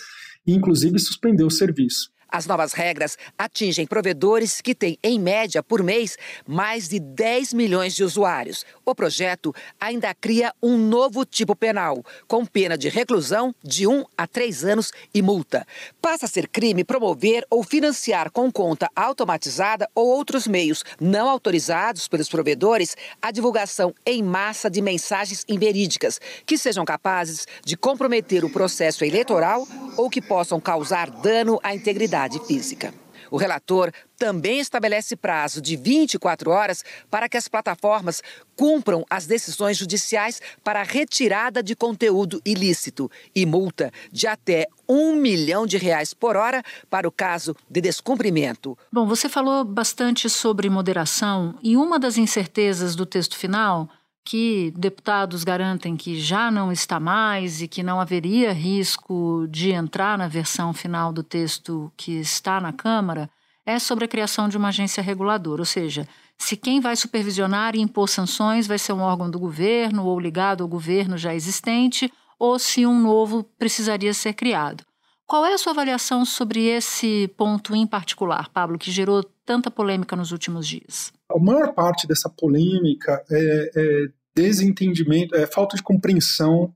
e 0.45 0.53
inclusive 0.53 0.99
suspender 0.99 1.45
o 1.45 1.51
serviço. 1.51 2.11
As 2.33 2.47
novas 2.47 2.73
regras 2.73 3.19
atingem 3.37 3.87
provedores 3.87 4.63
que 4.63 4.75
têm, 4.75 4.99
em 5.03 5.21
média, 5.21 5.63
por 5.63 5.83
mês, 5.83 6.17
mais 6.47 6.89
de 6.89 6.99
10 6.99 7.53
milhões 7.53 7.95
de 7.95 8.03
usuários. 8.03 8.65
O 8.87 8.95
projeto 8.95 9.55
ainda 9.79 10.15
cria 10.15 10.51
um 10.63 10.79
novo 10.79 11.27
tipo 11.27 11.55
penal, 11.55 12.03
com 12.27 12.47
pena 12.47 12.79
de 12.79 12.89
reclusão 12.89 13.55
de 13.63 13.87
1 13.87 14.07
a 14.17 14.27
3 14.27 14.65
anos 14.65 14.93
e 15.13 15.21
multa. 15.21 15.67
Passa 16.01 16.25
a 16.25 16.29
ser 16.29 16.49
crime 16.49 16.85
promover 16.85 17.47
ou 17.51 17.63
financiar 17.63 18.31
com 18.31 18.51
conta 18.51 18.89
automatizada 18.97 19.87
ou 19.95 20.07
outros 20.07 20.47
meios 20.47 20.83
não 20.99 21.29
autorizados 21.29 22.09
pelos 22.09 22.31
provedores 22.31 22.97
a 23.21 23.31
divulgação 23.31 23.95
em 24.07 24.23
massa 24.23 24.71
de 24.71 24.81
mensagens 24.81 25.45
inverídicas 25.47 26.19
que 26.47 26.57
sejam 26.57 26.87
capazes 26.87 27.47
de 27.63 27.77
comprometer 27.77 28.43
o 28.43 28.51
processo 28.51 29.05
eleitoral 29.05 29.69
ou 29.99 30.09
que 30.09 30.23
possam 30.23 30.59
causar 30.59 31.11
dano 31.11 31.61
à 31.63 31.75
integridade 31.75 32.22
atividade 32.23 32.41
física. 32.47 32.95
O 33.31 33.39
relator 33.39 33.91
também 34.19 34.61
estabelece 34.61 35.17
prazo 35.17 35.63
de 35.63 35.75
24 35.75 36.51
horas 36.51 36.85
para 37.11 37.31
que 37.31 37.37
as 37.37 37.49
plataformas 37.49 38.23
cumpram 38.55 39.07
as 39.09 39.27
decisões 39.27 39.79
judiciais 39.79 40.41
para 40.63 40.83
retirada 40.83 41.63
de 41.63 41.75
conteúdo 41.75 42.43
ilícito 42.45 43.11
e 43.35 43.47
multa 43.47 43.91
de 44.11 44.27
até 44.27 44.67
um 44.87 45.15
milhão 45.15 45.67
de 45.67 45.79
reais 45.79 46.13
por 46.13 46.37
hora 46.37 46.63
para 46.91 47.09
o 47.09 47.13
caso 47.13 47.57
de 47.71 47.81
descumprimento. 47.81 48.77
Bom, 48.93 49.07
você 49.07 49.31
falou 49.31 49.65
bastante 49.65 50.29
sobre 50.29 50.69
moderação 50.69 51.55
e 51.63 51.75
uma 51.75 51.99
das 51.99 52.19
incertezas 52.19 52.95
do 52.95 53.07
texto 53.07 53.37
final 53.37 53.89
que 54.25 54.73
deputados 54.77 55.45
garantem 55.45 55.97
que 55.97 56.19
já 56.21 56.51
não 56.51 56.71
está 56.71 57.01
mais 57.01 57.61
e 57.61 57.69
que 57.69 57.83
não 57.83 58.01
haveria 58.01 58.53
risco 58.53 59.47
de 59.51 59.71
entrar 59.73 60.17
na 60.17 60.29
versão 60.29 60.73
final 60.73 61.13
do 61.13 61.23
texto 61.23 61.93
que 61.97 62.13
está 62.13 62.61
na 62.61 62.73
Câmara, 62.73 63.29
é 63.67 63.79
sobre 63.79 64.05
a 64.05 64.09
criação 64.09 64.49
de 64.49 64.57
uma 64.57 64.69
agência 64.69 65.03
reguladora, 65.03 65.63
ou 65.63 65.67
seja, 65.67 66.07
se 66.37 66.57
quem 66.57 66.81
vai 66.81 66.97
supervisionar 66.97 67.77
e 67.77 67.81
impor 67.81 68.09
sanções 68.09 68.67
vai 68.67 68.79
ser 68.79 68.93
um 68.93 69.01
órgão 69.01 69.31
do 69.31 69.39
governo 69.39 70.05
ou 70.05 70.19
ligado 70.19 70.63
ao 70.63 70.69
governo 70.69 71.17
já 71.17 71.35
existente, 71.35 72.13
ou 72.39 72.59
se 72.59 72.85
um 72.85 73.01
novo 73.01 73.45
precisaria 73.57 74.13
ser 74.13 74.33
criado. 74.33 74.85
Qual 75.33 75.47
é 75.47 75.55
a 75.55 75.57
sua 75.57 75.73
avaliação 75.73 76.27
sobre 76.27 76.67
esse 76.67 77.27
ponto 77.39 77.75
em 77.75 77.87
particular, 77.87 78.51
Pablo, 78.51 78.79
que 78.79 78.91
gerou 78.91 79.25
tanta 79.47 79.71
polêmica 79.71 80.15
nos 80.15 80.31
últimos 80.31 80.69
dias? 80.69 81.11
A 81.27 81.39
maior 81.39 81.73
parte 81.73 82.07
dessa 82.07 82.29
polêmica 82.29 83.25
é, 83.31 83.71
é 83.75 84.09
desentendimento, 84.37 85.35
é 85.35 85.47
falta 85.47 85.75
de 85.75 85.83
compreensão 85.83 86.71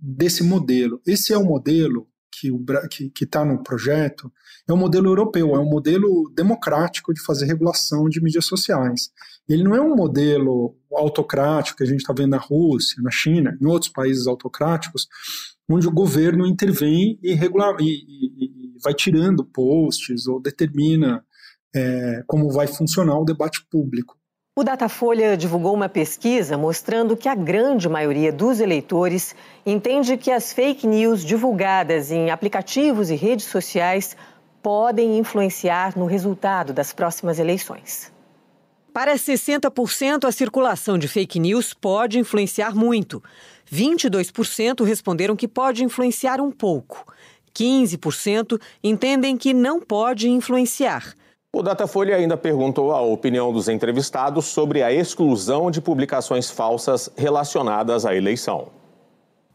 desse 0.00 0.42
modelo. 0.42 1.00
Esse 1.06 1.32
é 1.32 1.38
o 1.38 1.44
modelo 1.44 2.08
que 2.32 2.48
está 2.48 2.88
que, 2.88 3.10
que 3.10 3.26
tá 3.26 3.44
no 3.44 3.62
projeto 3.62 4.32
é 4.66 4.72
um 4.72 4.76
modelo 4.76 5.08
europeu, 5.08 5.54
é 5.54 5.58
um 5.58 5.68
modelo 5.68 6.32
democrático 6.34 7.12
de 7.12 7.22
fazer 7.22 7.46
regulação 7.46 8.08
de 8.08 8.22
mídias 8.22 8.46
sociais. 8.46 9.10
Ele 9.48 9.62
não 9.62 9.74
é 9.74 9.80
um 9.80 9.94
modelo 9.94 10.76
autocrático 10.92 11.78
que 11.78 11.84
a 11.84 11.86
gente 11.86 12.00
está 12.00 12.12
vendo 12.12 12.30
na 12.30 12.38
Rússia, 12.38 13.02
na 13.02 13.10
China, 13.10 13.56
em 13.60 13.66
outros 13.66 13.90
países 13.90 14.26
autocráticos, 14.26 15.08
onde 15.68 15.86
o 15.86 15.92
governo 15.92 16.46
intervém 16.46 17.18
e, 17.22 17.34
regula 17.34 17.76
e, 17.80 17.84
e, 17.84 18.76
e 18.76 18.78
vai 18.82 18.94
tirando 18.94 19.44
posts 19.44 20.26
ou 20.26 20.40
determina 20.40 21.24
é, 21.74 22.22
como 22.26 22.50
vai 22.50 22.66
funcionar 22.66 23.18
o 23.18 23.24
debate 23.24 23.66
público. 23.70 24.16
O 24.54 24.62
Datafolha 24.62 25.34
divulgou 25.34 25.72
uma 25.72 25.88
pesquisa 25.88 26.58
mostrando 26.58 27.16
que 27.16 27.26
a 27.26 27.34
grande 27.34 27.88
maioria 27.88 28.30
dos 28.30 28.60
eleitores 28.60 29.34
entende 29.64 30.18
que 30.18 30.30
as 30.30 30.52
fake 30.52 30.86
news 30.86 31.24
divulgadas 31.24 32.10
em 32.10 32.30
aplicativos 32.30 33.08
e 33.08 33.14
redes 33.14 33.46
sociais 33.46 34.14
podem 34.62 35.16
influenciar 35.16 35.96
no 35.96 36.04
resultado 36.04 36.74
das 36.74 36.92
próximas 36.92 37.38
eleições. 37.38 38.12
Para 38.92 39.14
60%, 39.14 40.28
a 40.28 40.32
circulação 40.32 40.98
de 40.98 41.08
fake 41.08 41.40
news 41.40 41.72
pode 41.72 42.18
influenciar 42.18 42.74
muito. 42.74 43.22
22% 43.72 44.84
responderam 44.84 45.34
que 45.34 45.48
pode 45.48 45.82
influenciar 45.82 46.42
um 46.42 46.50
pouco. 46.50 47.10
15% 47.54 48.60
entendem 48.84 49.34
que 49.34 49.54
não 49.54 49.80
pode 49.80 50.28
influenciar. 50.28 51.14
O 51.54 51.62
Datafolha 51.62 52.16
ainda 52.16 52.34
perguntou 52.34 52.92
a 52.92 53.02
opinião 53.02 53.52
dos 53.52 53.68
entrevistados 53.68 54.46
sobre 54.46 54.82
a 54.82 54.90
exclusão 54.90 55.70
de 55.70 55.82
publicações 55.82 56.50
falsas 56.50 57.10
relacionadas 57.14 58.06
à 58.06 58.16
eleição. 58.16 58.70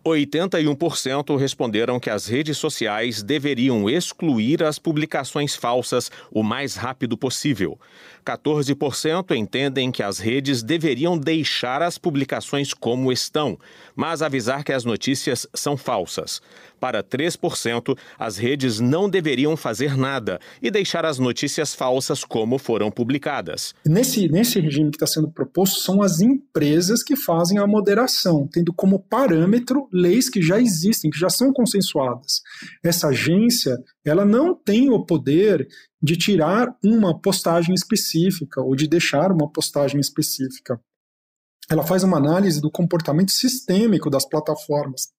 81% 0.06 1.38
responderam 1.38 2.00
que 2.00 2.10
as 2.10 2.28
redes 2.28 2.58
sociais 2.58 3.24
deveriam 3.24 3.90
excluir 3.90 4.64
as 4.64 4.78
publicações 4.80 5.56
falsas 5.56 6.12
o 6.32 6.44
mais 6.44 6.76
rápido 6.76 7.18
possível. 7.18 7.80
14% 8.24 9.36
entendem 9.36 9.92
que 9.92 10.04
as 10.04 10.20
redes 10.20 10.62
deveriam 10.62 11.18
deixar 11.18 11.82
as 11.82 11.98
publicações 11.98 12.74
como 12.74 13.12
estão, 13.12 13.58
mas 13.96 14.22
avisar 14.22 14.64
que 14.64 14.72
as 14.72 14.86
notícias 14.86 15.48
são 15.54 15.76
falsas. 15.76 16.42
Para 16.80 17.04
3%, 17.04 17.98
as 18.18 18.38
redes 18.38 18.80
não 18.80 19.10
deveriam 19.10 19.58
fazer 19.58 19.98
nada 19.98 20.40
e 20.62 20.70
deixar 20.70 21.06
as 21.06 21.18
notícias 21.20 21.74
falsas 21.74 22.24
como 22.24 22.58
foram 22.58 22.92
publicadas. 22.92 23.74
Nesse, 23.86 24.28
nesse 24.30 24.60
regime 24.60 24.92
que 24.92 24.98
está 24.98 25.08
sendo 25.08 25.32
proposto, 25.32 25.80
são 25.80 26.02
as 26.02 26.22
empresas 26.22 27.04
que 27.04 27.16
fazem 27.16 27.58
a 27.58 27.68
moderação, 27.68 28.48
tendo 28.52 28.74
como 28.74 29.00
parâmetro 29.00 29.88
leis 29.92 30.30
que 30.30 30.42
já 30.42 30.60
existem, 30.60 31.10
que 31.10 31.20
já 31.20 31.30
são 31.30 31.52
consensuadas. 31.52 32.42
Essa 32.84 33.08
agência 33.08 33.78
ela 34.06 34.26
não 34.26 34.56
tem 34.56 34.90
o 34.90 35.06
poder 35.06 35.68
de 36.02 36.16
tirar 36.16 36.68
uma 36.84 37.20
postagem 37.20 37.74
específica 37.74 38.62
ou 38.62 38.76
de 38.76 38.88
deixar 38.88 39.32
uma 39.32 39.52
postagem 39.52 40.00
específica. 40.00 40.80
Ela 41.70 41.84
faz 41.84 42.04
uma 42.04 42.18
análise 42.18 42.62
do 42.62 42.72
comportamento 42.72 43.32
sistêmico 43.32 44.10
das 44.10 44.28
plataformas. 44.28 45.10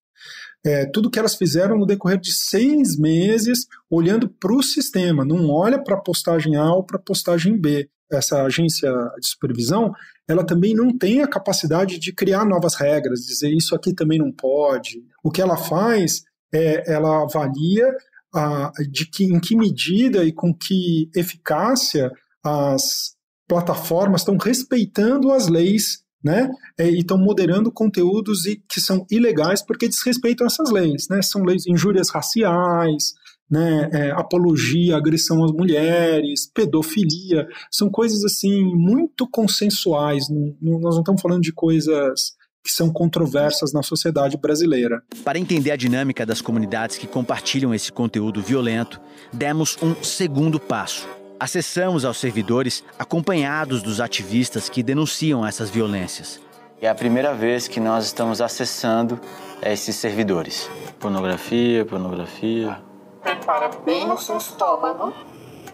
É, 0.64 0.86
tudo 0.86 1.10
que 1.10 1.18
elas 1.18 1.36
fizeram 1.36 1.78
no 1.78 1.86
decorrer 1.86 2.18
de 2.18 2.32
seis 2.32 2.96
meses, 2.98 3.66
olhando 3.88 4.28
para 4.28 4.52
o 4.52 4.62
sistema, 4.62 5.24
não 5.24 5.50
olha 5.50 5.82
para 5.82 5.94
a 5.94 6.00
postagem 6.00 6.56
A 6.56 6.72
ou 6.72 6.84
para 6.84 6.98
a 6.98 7.02
postagem 7.02 7.56
B. 7.56 7.88
Essa 8.10 8.42
agência 8.42 8.90
de 9.20 9.28
supervisão, 9.28 9.92
ela 10.26 10.44
também 10.44 10.74
não 10.74 10.96
tem 10.96 11.22
a 11.22 11.28
capacidade 11.28 11.98
de 11.98 12.12
criar 12.12 12.44
novas 12.44 12.74
regras, 12.74 13.20
dizer 13.20 13.50
isso 13.50 13.74
aqui 13.74 13.94
também 13.94 14.18
não 14.18 14.32
pode. 14.32 15.04
O 15.22 15.30
que 15.30 15.42
ela 15.42 15.56
faz 15.56 16.22
é 16.52 16.90
ela 16.90 17.22
avalia 17.22 17.86
a, 18.34 18.72
de 18.90 19.06
que 19.06 19.24
em 19.24 19.38
que 19.38 19.56
medida 19.56 20.24
e 20.24 20.32
com 20.32 20.54
que 20.54 21.10
eficácia 21.14 22.10
as 22.42 23.16
plataformas 23.46 24.22
estão 24.22 24.36
respeitando 24.36 25.32
as 25.32 25.48
leis 25.48 26.02
né? 26.22 26.50
É, 26.76 26.88
e 26.88 26.98
estão 26.98 27.18
moderando 27.18 27.70
conteúdos 27.70 28.42
que 28.68 28.80
são 28.80 29.06
ilegais 29.10 29.62
porque 29.62 29.88
desrespeitam 29.88 30.46
essas 30.46 30.70
leis, 30.70 31.06
né? 31.08 31.22
São 31.22 31.42
leis 31.42 31.66
injúrias 31.66 32.10
raciais, 32.10 33.14
né? 33.50 33.88
É, 33.92 34.10
apologia, 34.10 34.96
agressão 34.96 35.44
às 35.44 35.52
mulheres, 35.52 36.50
pedofilia, 36.52 37.46
são 37.70 37.88
coisas 37.88 38.24
assim 38.24 38.62
muito 38.74 39.28
consensuais. 39.28 40.28
Não, 40.28 40.56
não, 40.60 40.80
nós 40.80 40.94
não 40.94 41.02
estamos 41.02 41.22
falando 41.22 41.42
de 41.42 41.52
coisas 41.52 42.36
que 42.64 42.72
são 42.72 42.92
controversas 42.92 43.72
na 43.72 43.82
sociedade 43.82 44.36
brasileira. 44.36 45.02
Para 45.24 45.38
entender 45.38 45.70
a 45.70 45.76
dinâmica 45.76 46.26
das 46.26 46.42
comunidades 46.42 46.98
que 46.98 47.06
compartilham 47.06 47.72
esse 47.72 47.90
conteúdo 47.90 48.42
violento, 48.42 49.00
demos 49.32 49.78
um 49.80 49.94
segundo 50.02 50.60
passo. 50.60 51.08
Acessamos 51.40 52.04
aos 52.04 52.18
servidores 52.18 52.82
acompanhados 52.98 53.80
dos 53.80 54.00
ativistas 54.00 54.68
que 54.68 54.82
denunciam 54.82 55.46
essas 55.46 55.70
violências. 55.70 56.40
É 56.80 56.88
a 56.88 56.94
primeira 56.94 57.32
vez 57.32 57.68
que 57.68 57.78
nós 57.78 58.06
estamos 58.06 58.40
acessando 58.40 59.20
esses 59.62 59.94
servidores. 59.94 60.68
Pornografia, 60.98 61.84
pornografia. 61.84 62.80
Prepara 63.22 63.70
bem 63.84 64.06
no 64.06 64.18
seu 64.18 64.36
estômago, 64.36 65.12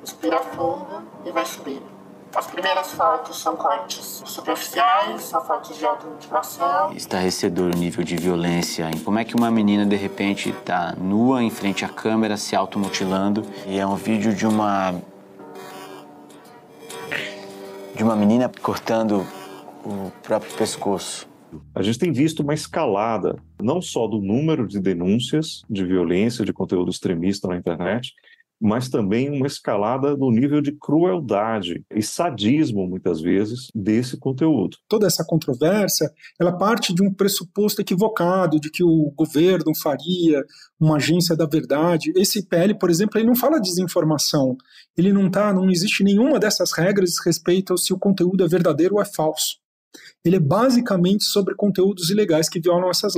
respira 0.00 0.38
fundo 0.38 1.02
e 1.24 1.30
vai 1.30 1.46
subindo. 1.46 1.94
As 2.34 2.48
primeiras 2.48 2.90
fotos 2.92 3.40
são 3.40 3.54
cortes 3.56 4.22
superficiais, 4.26 5.22
são 5.22 5.40
fotos 5.44 5.78
de 5.78 5.86
automutilação. 5.86 6.92
Estarrecedor 6.92 7.72
o 7.72 7.78
nível 7.78 8.02
de 8.04 8.16
violência. 8.16 8.90
Como 9.04 9.18
é 9.18 9.24
que 9.24 9.36
uma 9.36 9.50
menina 9.50 9.86
de 9.86 9.94
repente 9.94 10.50
está 10.50 10.94
nua 10.98 11.42
em 11.42 11.50
frente 11.50 11.84
à 11.84 11.88
câmera 11.88 12.36
se 12.36 12.56
automutilando? 12.56 13.46
E 13.66 13.78
é 13.78 13.86
um 13.86 13.94
vídeo 13.94 14.34
de 14.34 14.46
uma. 14.46 15.00
De 17.94 18.02
uma 18.02 18.16
menina 18.16 18.50
cortando 18.62 19.24
o 19.84 20.10
próprio 20.22 20.52
pescoço. 20.54 21.28
A 21.74 21.82
gente 21.82 21.98
tem 21.98 22.12
visto 22.12 22.40
uma 22.40 22.54
escalada, 22.54 23.36
não 23.62 23.80
só 23.80 24.08
do 24.08 24.20
número 24.20 24.66
de 24.66 24.80
denúncias 24.80 25.62
de 25.70 25.84
violência, 25.84 26.44
de 26.44 26.52
conteúdo 26.52 26.90
extremista 26.90 27.46
na 27.46 27.56
internet, 27.56 28.12
mas 28.64 28.88
também 28.88 29.28
uma 29.28 29.46
escalada 29.46 30.16
do 30.16 30.30
nível 30.30 30.62
de 30.62 30.72
crueldade 30.72 31.84
e 31.94 32.02
sadismo, 32.02 32.88
muitas 32.88 33.20
vezes, 33.20 33.68
desse 33.74 34.16
conteúdo. 34.16 34.78
Toda 34.88 35.06
essa 35.06 35.22
controvérsia, 35.22 36.10
ela 36.40 36.56
parte 36.56 36.94
de 36.94 37.02
um 37.02 37.12
pressuposto 37.12 37.82
equivocado 37.82 38.58
de 38.58 38.70
que 38.70 38.82
o 38.82 39.12
governo 39.14 39.74
faria 39.74 40.42
uma 40.80 40.96
agência 40.96 41.36
da 41.36 41.44
verdade. 41.44 42.10
Esse 42.16 42.48
PL, 42.48 42.78
por 42.78 42.88
exemplo, 42.88 43.20
ele 43.20 43.26
não 43.26 43.36
fala 43.36 43.60
de 43.60 43.68
desinformação. 43.68 44.56
Ele 44.96 45.12
não 45.12 45.30
tá, 45.30 45.52
não 45.52 45.68
existe 45.68 46.02
nenhuma 46.02 46.40
dessas 46.40 46.72
regras 46.72 47.16
respeito 47.22 47.74
ao 47.74 47.76
se 47.76 47.92
o 47.92 47.98
conteúdo 47.98 48.42
é 48.42 48.48
verdadeiro 48.48 48.94
ou 48.94 49.02
é 49.02 49.04
falso 49.04 49.62
ele 50.24 50.36
é 50.36 50.40
basicamente 50.40 51.24
sobre 51.24 51.54
conteúdos 51.54 52.10
ilegais 52.10 52.48
que 52.48 52.60
violam 52.60 52.90
essas, 52.90 53.14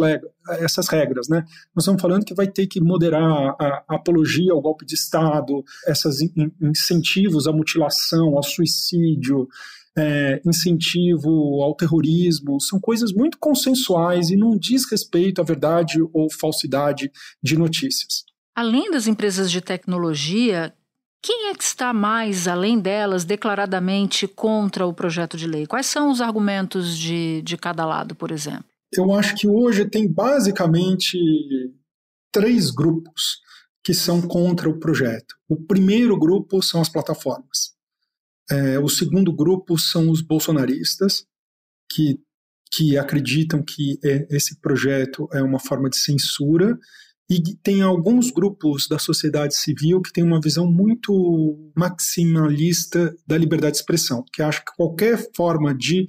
essas 0.60 0.88
regras. 0.88 1.28
Né? 1.28 1.44
Nós 1.74 1.84
estamos 1.84 2.02
falando 2.02 2.24
que 2.24 2.34
vai 2.34 2.46
ter 2.46 2.66
que 2.66 2.80
moderar 2.80 3.56
a, 3.58 3.84
a 3.88 3.94
apologia 3.96 4.52
ao 4.52 4.60
golpe 4.60 4.84
de 4.84 4.94
Estado, 4.94 5.64
esses 5.86 6.20
in, 6.20 6.52
incentivos 6.60 7.46
à 7.46 7.52
mutilação, 7.52 8.36
ao 8.36 8.42
suicídio, 8.42 9.48
é, 9.96 10.42
incentivo 10.44 11.62
ao 11.62 11.74
terrorismo, 11.74 12.60
são 12.60 12.78
coisas 12.78 13.12
muito 13.12 13.38
consensuais 13.38 14.30
e 14.30 14.36
não 14.36 14.56
diz 14.56 14.84
respeito 14.90 15.40
à 15.40 15.44
verdade 15.44 15.98
ou 16.12 16.30
falsidade 16.30 17.10
de 17.42 17.56
notícias. 17.56 18.24
Além 18.54 18.90
das 18.90 19.06
empresas 19.06 19.50
de 19.50 19.60
tecnologia, 19.60 20.74
quem 21.22 21.48
é 21.50 21.54
que 21.54 21.64
está 21.64 21.92
mais, 21.92 22.46
além 22.46 22.78
delas, 22.78 23.24
declaradamente 23.24 24.28
contra 24.28 24.86
o 24.86 24.94
projeto 24.94 25.36
de 25.36 25.46
lei? 25.46 25.66
Quais 25.66 25.86
são 25.86 26.10
os 26.10 26.20
argumentos 26.20 26.96
de, 26.96 27.42
de 27.42 27.56
cada 27.56 27.84
lado, 27.84 28.14
por 28.14 28.30
exemplo? 28.30 28.64
Eu 28.92 29.12
acho 29.12 29.34
que 29.34 29.48
hoje 29.48 29.88
tem 29.88 30.10
basicamente 30.10 31.18
três 32.32 32.70
grupos 32.70 33.40
que 33.84 33.94
são 33.94 34.20
contra 34.20 34.68
o 34.68 34.78
projeto. 34.78 35.34
O 35.48 35.56
primeiro 35.56 36.18
grupo 36.18 36.62
são 36.62 36.80
as 36.80 36.88
plataformas. 36.88 37.74
É, 38.50 38.78
o 38.78 38.88
segundo 38.88 39.32
grupo 39.32 39.78
são 39.78 40.10
os 40.10 40.20
bolsonaristas, 40.20 41.24
que, 41.90 42.20
que 42.72 42.96
acreditam 42.96 43.62
que 43.62 43.98
é, 44.04 44.26
esse 44.30 44.60
projeto 44.60 45.28
é 45.32 45.42
uma 45.42 45.58
forma 45.58 45.88
de 45.88 45.96
censura 45.98 46.78
e 47.28 47.42
tem 47.62 47.82
alguns 47.82 48.30
grupos 48.30 48.86
da 48.88 48.98
sociedade 48.98 49.56
civil 49.56 50.00
que 50.00 50.12
têm 50.12 50.22
uma 50.22 50.40
visão 50.40 50.70
muito 50.70 51.72
maximalista 51.76 53.14
da 53.26 53.36
liberdade 53.36 53.72
de 53.72 53.78
expressão, 53.78 54.24
que 54.32 54.42
acham 54.42 54.64
que 54.64 54.76
qualquer 54.76 55.18
forma 55.34 55.74
de 55.74 56.06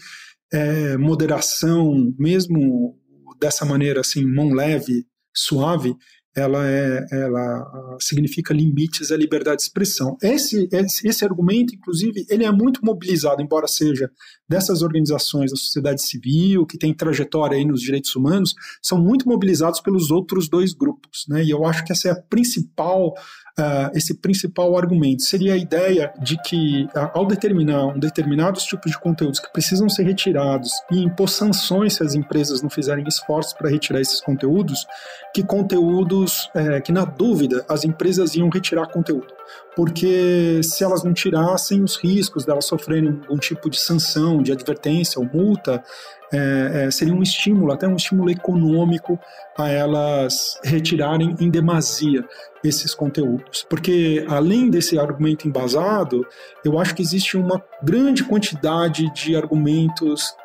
é, 0.54 0.96
moderação, 0.98 2.14
mesmo 2.20 2.96
dessa 3.40 3.66
maneira 3.66 4.02
assim, 4.02 4.24
mão 4.26 4.54
leve, 4.54 5.06
suave, 5.36 5.96
ela, 6.38 6.68
é, 6.68 7.04
ela 7.12 7.98
significa 8.00 8.54
limites 8.54 9.12
à 9.12 9.18
liberdade 9.18 9.58
de 9.58 9.64
expressão. 9.64 10.16
Esse, 10.22 10.70
esse, 10.72 11.08
esse, 11.08 11.26
argumento, 11.26 11.74
inclusive, 11.74 12.28
ele 12.30 12.46
é 12.46 12.52
muito 12.52 12.86
mobilizado, 12.86 13.42
embora 13.42 13.68
seja 13.68 14.12
dessas 14.48 14.84
organizações 14.84 15.50
da 15.50 15.58
sociedade 15.58 16.04
civil, 16.04 16.68
que 16.68 16.78
tem 16.78 16.94
trajetória 16.94 17.58
aí 17.58 17.66
nos 17.66 17.82
direitos 17.82 18.16
humanos, 18.16 18.54
são 18.84 19.02
muito 19.02 19.28
mobilizados 19.28 19.82
pelos 19.82 20.12
outros 20.12 20.48
dois 20.48 20.74
grupos. 20.74 21.26
Né? 21.28 21.44
E 21.44 21.50
eu 21.50 21.66
acho 21.66 21.84
que 21.84 21.92
essa 21.92 22.10
é 22.10 22.12
a 22.12 22.22
principal, 22.22 23.16
uh, 23.60 23.90
esse 23.96 24.16
principal 24.16 24.78
argumento. 24.78 25.24
Seria 25.24 25.54
a 25.54 25.58
ideia 25.58 26.14
de 26.22 26.38
que, 26.42 26.86
uh, 26.96 27.12
ao 27.14 27.26
determinar 27.26 27.88
um 27.88 28.00
determinados 28.00 28.64
tipos 28.64 28.92
de 28.92 29.00
conteúdos 29.00 29.40
que 29.40 29.52
precisam 29.52 29.90
ser 29.90 30.04
retirados 30.04 30.72
e 30.92 31.02
impor 31.02 31.30
sanções 31.30 31.96
se 31.96 32.04
as 32.04 32.16
empresas 32.16 32.62
não 32.62 32.70
fizerem 32.70 33.06
esforços 33.08 33.54
para 33.54 33.70
retirar 33.70 34.00
esses 34.00 34.22
conteúdos, 34.22 34.86
que 35.34 35.44
conteúdos, 35.44 36.50
uh, 36.56 36.82
que 36.84 36.92
na 36.92 37.06
dúvida, 37.06 37.66
as 37.68 37.84
empresas 37.84 38.36
iam 38.36 38.50
retirar 38.50 38.88
conteúdo 38.88 39.38
porque 39.76 40.60
se 40.64 40.84
elas 40.84 41.04
não 41.04 41.14
tirassem 41.14 41.84
os 41.84 41.98
riscos 41.98 42.44
delas 42.44 42.66
sofrerem 42.66 43.22
algum 43.22 43.38
tipo 43.38 43.70
de 43.70 43.78
sanção, 43.78 44.42
de 44.42 44.52
advertência 44.52 45.22
ou 45.22 45.30
multa, 45.32 45.84
é, 46.32 46.86
é, 46.86 46.92
seria 46.92 47.14
um 47.14 47.24
estímulo, 47.24 47.72
até 47.72 47.88
um 47.88 47.96
estímulo 47.96 48.30
econômico 48.30 49.20
a 49.58 49.70
elas 49.70 50.60
retirarem 50.64 51.36
em 51.40 51.50
demasia 51.50 52.24
esses 52.64 52.94
conteúdos. 52.94 53.66
Porque, 53.70 54.26
além 54.28 54.70
desse 54.70 55.00
argumento 55.00 55.48
embasado, 55.48 56.26
eu 56.66 56.78
acho 56.80 56.96
que 56.96 57.02
existe 57.02 57.38
uma 57.38 57.64
grande 57.82 58.24
quantidade 58.24 59.12
de 59.14 59.36
argumentos 59.36 60.36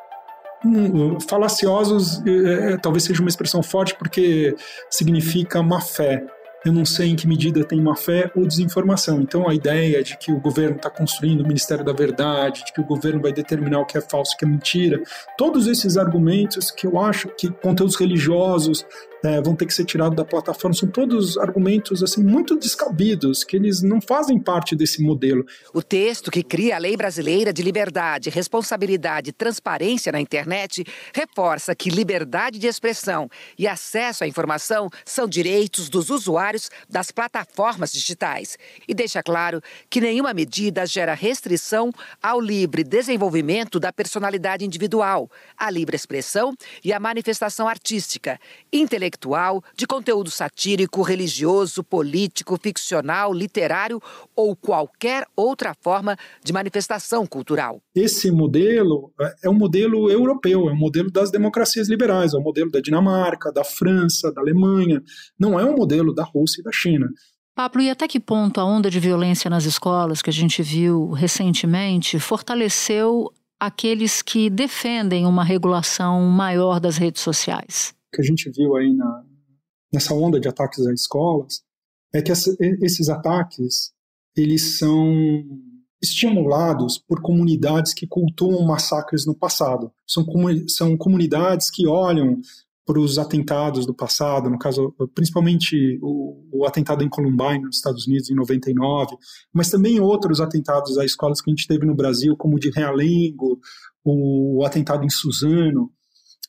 hum, 0.65 1.19
falaciosos, 1.19 2.21
é, 2.25 2.73
é, 2.73 2.77
talvez 2.77 3.03
seja 3.03 3.21
uma 3.21 3.29
expressão 3.29 3.61
forte, 3.61 3.95
porque 3.95 4.55
significa 4.89 5.61
má 5.61 5.81
fé 5.81 6.25
eu 6.65 6.71
não 6.71 6.85
sei 6.85 7.09
em 7.09 7.15
que 7.15 7.27
medida 7.27 7.63
tem 7.63 7.81
má 7.81 7.95
fé 7.95 8.31
ou 8.35 8.45
desinformação. 8.45 9.21
Então, 9.21 9.49
a 9.49 9.53
ideia 9.53 10.03
de 10.03 10.17
que 10.17 10.31
o 10.31 10.39
governo 10.39 10.77
está 10.77 10.89
construindo 10.89 11.41
o 11.41 11.47
Ministério 11.47 11.83
da 11.83 11.93
Verdade, 11.93 12.63
de 12.65 12.73
que 12.73 12.81
o 12.81 12.85
governo 12.85 13.21
vai 13.21 13.33
determinar 13.33 13.79
o 13.79 13.85
que 13.85 13.97
é 13.97 14.01
falso 14.01 14.33
o 14.33 14.37
que 14.37 14.45
é 14.45 14.47
mentira, 14.47 15.01
todos 15.37 15.67
esses 15.67 15.97
argumentos 15.97 16.71
que 16.71 16.87
eu 16.87 16.99
acho 16.99 17.27
que 17.29 17.49
conteúdos 17.49 17.95
religiosos, 17.95 18.85
é, 19.23 19.41
vão 19.41 19.55
ter 19.55 19.65
que 19.65 19.73
ser 19.73 19.85
tirados 19.85 20.17
da 20.17 20.25
plataforma. 20.25 20.75
São 20.75 20.89
todos 20.89 21.37
argumentos 21.37 22.03
assim 22.03 22.21
muito 22.21 22.57
descabidos, 22.57 23.43
que 23.43 23.55
eles 23.55 23.81
não 23.81 24.01
fazem 24.01 24.37
parte 24.37 24.75
desse 24.75 25.01
modelo. 25.01 25.45
O 25.73 25.81
texto 25.81 26.29
que 26.29 26.43
cria 26.43 26.75
a 26.75 26.79
Lei 26.79 26.97
Brasileira 26.97 27.53
de 27.53 27.63
Liberdade, 27.63 28.29
Responsabilidade 28.29 29.29
e 29.29 29.33
Transparência 29.33 30.11
na 30.11 30.19
Internet 30.19 30.83
reforça 31.15 31.73
que 31.73 31.89
liberdade 31.89 32.59
de 32.59 32.67
expressão 32.67 33.29
e 33.57 33.65
acesso 33.65 34.25
à 34.25 34.27
informação 34.27 34.89
são 35.05 35.27
direitos 35.27 35.89
dos 35.89 36.09
usuários 36.09 36.69
das 36.89 37.09
plataformas 37.11 37.93
digitais 37.93 38.57
e 38.87 38.93
deixa 38.93 39.23
claro 39.23 39.61
que 39.89 40.01
nenhuma 40.01 40.33
medida 40.33 40.85
gera 40.85 41.13
restrição 41.13 41.91
ao 42.21 42.41
livre 42.41 42.83
desenvolvimento 42.83 43.79
da 43.79 43.93
personalidade 43.93 44.65
individual, 44.65 45.31
à 45.57 45.69
livre 45.69 45.95
expressão 45.95 46.53
e 46.83 46.91
à 46.91 46.99
manifestação 46.99 47.67
artística, 47.67 48.39
intelectual 48.71 49.12
intelectual, 49.13 49.63
de 49.75 49.85
conteúdo 49.85 50.29
satírico, 50.29 51.01
religioso, 51.01 51.83
político, 51.83 52.57
ficcional, 52.61 53.33
literário 53.33 54.01
ou 54.35 54.55
qualquer 54.55 55.25
outra 55.35 55.73
forma 55.81 56.17
de 56.43 56.51
manifestação 56.51 57.25
cultural. 57.25 57.81
Esse 57.95 58.31
modelo 58.31 59.11
é 59.43 59.49
um 59.49 59.53
modelo 59.53 60.09
europeu, 60.09 60.69
é 60.69 60.73
um 60.73 60.77
modelo 60.77 61.11
das 61.11 61.31
democracias 61.31 61.87
liberais, 61.89 62.33
é 62.33 62.37
um 62.37 62.43
modelo 62.43 62.71
da 62.71 62.79
Dinamarca, 62.79 63.51
da 63.51 63.63
França, 63.63 64.31
da 64.31 64.41
Alemanha, 64.41 65.01
não 65.39 65.59
é 65.59 65.63
um 65.63 65.75
modelo 65.75 66.13
da 66.13 66.23
Rússia 66.23 66.61
e 66.61 66.63
da 66.63 66.71
China. 66.71 67.07
Pablo, 67.55 67.81
e 67.81 67.89
até 67.89 68.07
que 68.07 68.19
ponto 68.19 68.59
a 68.59 68.65
onda 68.65 68.89
de 68.89 68.99
violência 68.99 69.47
nas 69.47 69.65
escolas 69.65 70.23
que 70.23 70.29
a 70.29 70.33
gente 70.33 70.63
viu 70.63 71.11
recentemente 71.11 72.19
fortaleceu 72.19 73.31
aqueles 73.59 74.23
que 74.23 74.49
defendem 74.49 75.27
uma 75.27 75.43
regulação 75.43 76.21
maior 76.23 76.79
das 76.79 76.97
redes 76.97 77.21
sociais? 77.21 77.93
Que 78.13 78.21
a 78.21 78.23
gente 78.23 78.49
viu 78.51 78.75
aí 78.75 78.93
na, 78.93 79.23
nessa 79.91 80.13
onda 80.13 80.39
de 80.39 80.47
ataques 80.47 80.85
às 80.85 81.01
escolas 81.01 81.63
é 82.13 82.21
que 82.21 82.31
essa, 82.31 82.55
esses 82.81 83.09
ataques 83.09 83.91
eles 84.35 84.77
são 84.77 85.43
estimulados 86.01 86.97
por 86.97 87.21
comunidades 87.21 87.93
que 87.93 88.05
cultuam 88.05 88.65
massacres 88.65 89.25
no 89.25 89.33
passado. 89.33 89.91
São, 90.05 90.25
são 90.67 90.97
comunidades 90.97 91.71
que 91.71 91.87
olham 91.87 92.41
para 92.85 92.99
os 92.99 93.17
atentados 93.17 93.85
do 93.85 93.93
passado, 93.93 94.49
no 94.49 94.59
caso, 94.59 94.93
principalmente 95.15 95.97
o, 96.01 96.43
o, 96.51 96.65
atentado 96.65 97.01
em 97.01 97.09
Columbine, 97.09 97.61
nos 97.61 97.77
Estados 97.77 98.05
Unidos, 98.05 98.29
em 98.29 98.35
99, 98.35 99.15
mas 99.53 99.69
também 99.69 100.01
outros 100.01 100.41
atentados 100.41 100.97
a 100.97 101.05
escolas 101.05 101.39
que 101.39 101.49
a 101.49 101.53
gente 101.53 101.65
teve 101.67 101.85
no 101.85 101.95
Brasil, 101.95 102.35
como 102.35 102.57
o 102.57 102.59
de 102.59 102.69
Realengo, 102.71 103.57
o, 104.03 104.57
o 104.59 104.65
atentado 104.65 105.05
em 105.05 105.09
Suzano, 105.09 105.89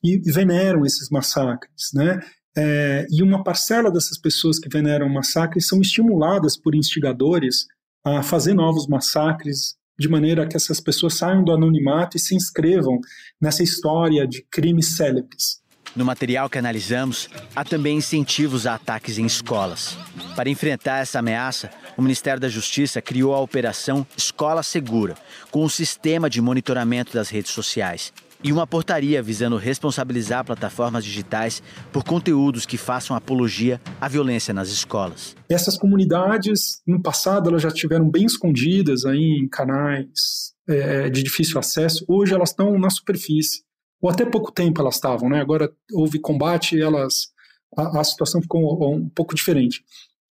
e 0.04 0.18
veneram 0.30 0.84
esses 0.84 1.08
massacres, 1.08 1.90
né? 1.94 2.20
É, 2.56 3.06
e 3.10 3.22
uma 3.22 3.42
parcela 3.42 3.90
dessas 3.90 4.18
pessoas 4.18 4.60
que 4.60 4.68
veneram 4.68 5.08
massacres 5.08 5.66
são 5.66 5.80
estimuladas 5.80 6.56
por 6.56 6.74
instigadores 6.74 7.66
a 8.04 8.22
fazer 8.22 8.54
novos 8.54 8.86
massacres 8.86 9.74
de 9.98 10.08
maneira 10.08 10.46
que 10.46 10.56
essas 10.56 10.80
pessoas 10.80 11.14
saiam 11.14 11.42
do 11.42 11.52
anonimato 11.52 12.16
e 12.16 12.20
se 12.20 12.34
inscrevam 12.34 13.00
nessa 13.40 13.62
história 13.62 14.26
de 14.26 14.44
crimes 14.50 14.96
célebres. 14.96 15.62
No 15.96 16.04
material 16.04 16.50
que 16.50 16.58
analisamos, 16.58 17.28
há 17.54 17.64
também 17.64 17.96
incentivos 17.96 18.66
a 18.66 18.74
ataques 18.74 19.16
em 19.16 19.26
escolas. 19.26 19.96
Para 20.34 20.50
enfrentar 20.50 20.98
essa 20.98 21.20
ameaça, 21.20 21.70
o 21.96 22.02
Ministério 22.02 22.40
da 22.40 22.48
Justiça 22.48 23.00
criou 23.00 23.32
a 23.32 23.40
Operação 23.40 24.04
Escola 24.16 24.64
Segura, 24.64 25.14
com 25.52 25.64
um 25.64 25.68
sistema 25.68 26.28
de 26.28 26.40
monitoramento 26.40 27.12
das 27.14 27.28
redes 27.28 27.52
sociais 27.52 28.12
e 28.44 28.52
uma 28.52 28.66
portaria 28.66 29.22
visando 29.22 29.56
responsabilizar 29.56 30.44
plataformas 30.44 31.04
digitais 31.04 31.62
por 31.90 32.04
conteúdos 32.04 32.66
que 32.66 32.76
façam 32.76 33.16
apologia 33.16 33.80
à 33.98 34.06
violência 34.06 34.52
nas 34.52 34.68
escolas. 34.68 35.34
Essas 35.48 35.78
comunidades, 35.78 36.82
no 36.86 37.00
passado, 37.00 37.48
elas 37.48 37.62
já 37.62 37.68
estiveram 37.68 38.08
bem 38.08 38.26
escondidas 38.26 39.06
aí 39.06 39.40
em 39.42 39.48
canais 39.48 40.52
é, 40.68 41.08
de 41.08 41.22
difícil 41.22 41.58
acesso. 41.58 42.04
Hoje 42.06 42.34
elas 42.34 42.50
estão 42.50 42.78
na 42.78 42.90
superfície. 42.90 43.64
Ou 44.00 44.10
até 44.10 44.26
pouco 44.26 44.52
tempo 44.52 44.82
elas 44.82 44.96
estavam, 44.96 45.30
né? 45.30 45.40
Agora 45.40 45.72
houve 45.94 46.18
combate 46.18 46.78
elas 46.78 47.32
a, 47.76 48.00
a 48.00 48.04
situação 48.04 48.40
ficou 48.42 48.94
um 48.94 49.08
pouco 49.08 49.34
diferente. 49.34 49.84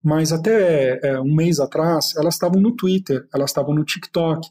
Mas 0.03 0.33
até 0.33 1.01
é, 1.03 1.21
um 1.21 1.35
mês 1.35 1.61
atrás, 1.61 2.15
elas 2.17 2.35
estavam 2.35 2.61
no 2.61 2.73
Twitter, 2.73 3.27
elas 3.33 3.51
estavam 3.51 3.75
no 3.75 3.85
TikTok 3.85 4.49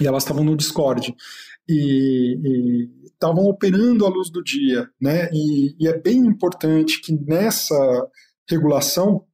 e 0.00 0.06
elas 0.06 0.22
estavam 0.22 0.42
no 0.42 0.56
Discord 0.56 1.14
e 1.68 2.88
estavam 3.04 3.44
operando 3.44 4.04
à 4.06 4.08
luz 4.08 4.30
do 4.30 4.42
dia, 4.42 4.88
né? 5.00 5.30
E, 5.32 5.76
e 5.78 5.88
é 5.88 5.98
bem 5.98 6.18
importante 6.18 7.00
que 7.00 7.12
nessa 7.12 7.74
regulação 8.48 9.24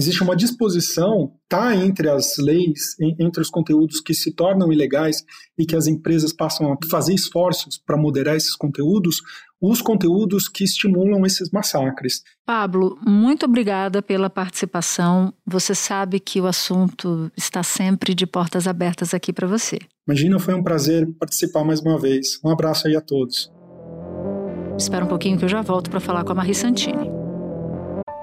existe 0.00 0.22
uma 0.22 0.34
disposição, 0.34 1.32
tá 1.46 1.76
entre 1.76 2.08
as 2.08 2.38
leis, 2.38 2.96
entre 3.18 3.42
os 3.42 3.50
conteúdos 3.50 4.00
que 4.00 4.14
se 4.14 4.32
tornam 4.32 4.72
ilegais 4.72 5.22
e 5.58 5.66
que 5.66 5.76
as 5.76 5.86
empresas 5.86 6.32
passam 6.32 6.72
a 6.72 6.76
fazer 6.90 7.14
esforços 7.14 7.78
para 7.78 7.98
moderar 7.98 8.34
esses 8.34 8.56
conteúdos, 8.56 9.20
os 9.60 9.82
conteúdos 9.82 10.48
que 10.48 10.64
estimulam 10.64 11.26
esses 11.26 11.50
massacres. 11.50 12.22
Pablo, 12.46 12.98
muito 13.06 13.44
obrigada 13.44 14.00
pela 14.00 14.30
participação. 14.30 15.34
Você 15.46 15.74
sabe 15.74 16.18
que 16.18 16.40
o 16.40 16.46
assunto 16.46 17.30
está 17.36 17.62
sempre 17.62 18.14
de 18.14 18.26
portas 18.26 18.66
abertas 18.66 19.12
aqui 19.12 19.34
para 19.34 19.46
você. 19.46 19.78
Imagina, 20.08 20.38
foi 20.38 20.54
um 20.54 20.62
prazer 20.62 21.06
participar 21.18 21.62
mais 21.62 21.80
uma 21.80 21.98
vez. 21.98 22.40
Um 22.42 22.48
abraço 22.48 22.88
aí 22.88 22.96
a 22.96 23.02
todos. 23.02 23.52
Espera 24.78 25.04
um 25.04 25.08
pouquinho 25.08 25.38
que 25.38 25.44
eu 25.44 25.48
já 25.48 25.60
volto 25.60 25.90
para 25.90 26.00
falar 26.00 26.24
com 26.24 26.32
a 26.32 26.34
Marie 26.34 26.54
Santini. 26.54 27.19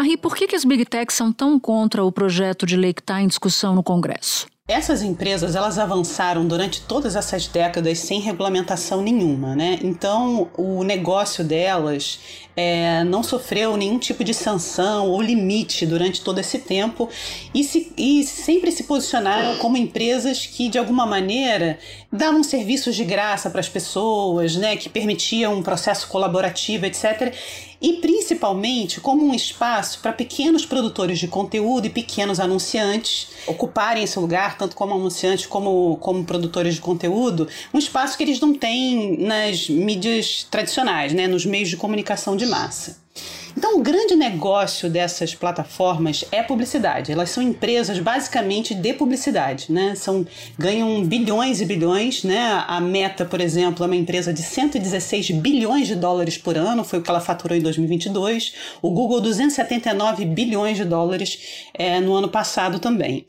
Marie, 0.00 0.16
por 0.16 0.34
que, 0.34 0.46
que 0.46 0.56
as 0.56 0.64
Big 0.64 0.86
Techs 0.86 1.14
são 1.14 1.30
tão 1.30 1.60
contra 1.60 2.02
o 2.02 2.10
projeto 2.10 2.64
de 2.64 2.74
lei 2.74 2.94
que 2.94 3.02
está 3.02 3.20
em 3.20 3.26
discussão 3.26 3.74
no 3.74 3.82
Congresso? 3.82 4.46
Essas 4.66 5.02
empresas 5.02 5.54
elas 5.54 5.78
avançaram 5.78 6.46
durante 6.46 6.80
todas 6.82 7.16
essas 7.16 7.46
décadas 7.48 7.98
sem 7.98 8.18
regulamentação 8.18 9.02
nenhuma, 9.02 9.54
né? 9.54 9.78
Então 9.82 10.48
o 10.56 10.82
negócio 10.84 11.44
delas 11.44 12.18
é, 12.56 13.04
não 13.04 13.22
sofreu 13.22 13.76
nenhum 13.76 13.98
tipo 13.98 14.24
de 14.24 14.32
sanção 14.32 15.08
ou 15.10 15.20
limite 15.20 15.84
durante 15.84 16.22
todo 16.22 16.38
esse 16.38 16.60
tempo 16.60 17.10
e, 17.52 17.62
se, 17.62 17.92
e 17.98 18.24
sempre 18.24 18.70
se 18.72 18.84
posicionaram 18.84 19.58
como 19.58 19.76
empresas 19.76 20.46
que 20.46 20.68
de 20.70 20.78
alguma 20.78 21.04
maneira 21.04 21.78
davam 22.10 22.42
serviços 22.42 22.94
de 22.94 23.04
graça 23.04 23.50
para 23.50 23.60
as 23.60 23.68
pessoas, 23.68 24.56
né? 24.56 24.76
Que 24.76 24.88
permitiam 24.88 25.52
um 25.56 25.62
processo 25.62 26.08
colaborativo, 26.08 26.86
etc 26.86 27.34
e 27.80 27.94
principalmente 27.94 29.00
como 29.00 29.24
um 29.24 29.34
espaço 29.34 30.00
para 30.00 30.12
pequenos 30.12 30.66
produtores 30.66 31.18
de 31.18 31.26
conteúdo 31.26 31.86
e 31.86 31.90
pequenos 31.90 32.38
anunciantes 32.38 33.28
ocuparem 33.46 34.04
esse 34.04 34.18
lugar, 34.18 34.58
tanto 34.58 34.76
como 34.76 34.94
anunciantes 34.94 35.46
como, 35.46 35.96
como 35.96 36.24
produtores 36.24 36.74
de 36.74 36.80
conteúdo, 36.80 37.48
um 37.72 37.78
espaço 37.78 38.16
que 38.16 38.24
eles 38.24 38.40
não 38.40 38.54
têm 38.54 39.16
nas 39.18 39.68
mídias 39.68 40.46
tradicionais, 40.50 41.12
né, 41.12 41.26
nos 41.26 41.46
meios 41.46 41.68
de 41.68 41.76
comunicação 41.76 42.36
de 42.36 42.46
massa. 42.46 42.99
Então, 43.56 43.78
o 43.78 43.82
grande 43.82 44.14
negócio 44.14 44.88
dessas 44.88 45.34
plataformas 45.34 46.24
é 46.30 46.42
publicidade. 46.42 47.12
Elas 47.12 47.30
são 47.30 47.42
empresas 47.42 47.98
basicamente 47.98 48.74
de 48.74 48.92
publicidade, 48.92 49.70
né? 49.70 49.94
São, 49.94 50.26
ganham 50.58 51.04
bilhões 51.04 51.60
e 51.60 51.64
bilhões, 51.64 52.22
né? 52.22 52.64
A 52.66 52.80
Meta, 52.80 53.24
por 53.24 53.40
exemplo, 53.40 53.84
é 53.84 53.86
uma 53.86 53.96
empresa 53.96 54.32
de 54.32 54.42
116 54.42 55.30
bilhões 55.32 55.86
de 55.88 55.94
dólares 55.94 56.38
por 56.38 56.56
ano, 56.56 56.84
foi 56.84 56.98
o 56.98 57.02
que 57.02 57.10
ela 57.10 57.20
faturou 57.20 57.56
em 57.56 57.60
2022. 57.60 58.54
O 58.80 58.90
Google, 58.90 59.20
279 59.20 60.24
bilhões 60.24 60.76
de 60.76 60.84
dólares 60.84 61.70
é, 61.74 62.00
no 62.00 62.14
ano 62.14 62.28
passado 62.28 62.78
também. 62.78 63.26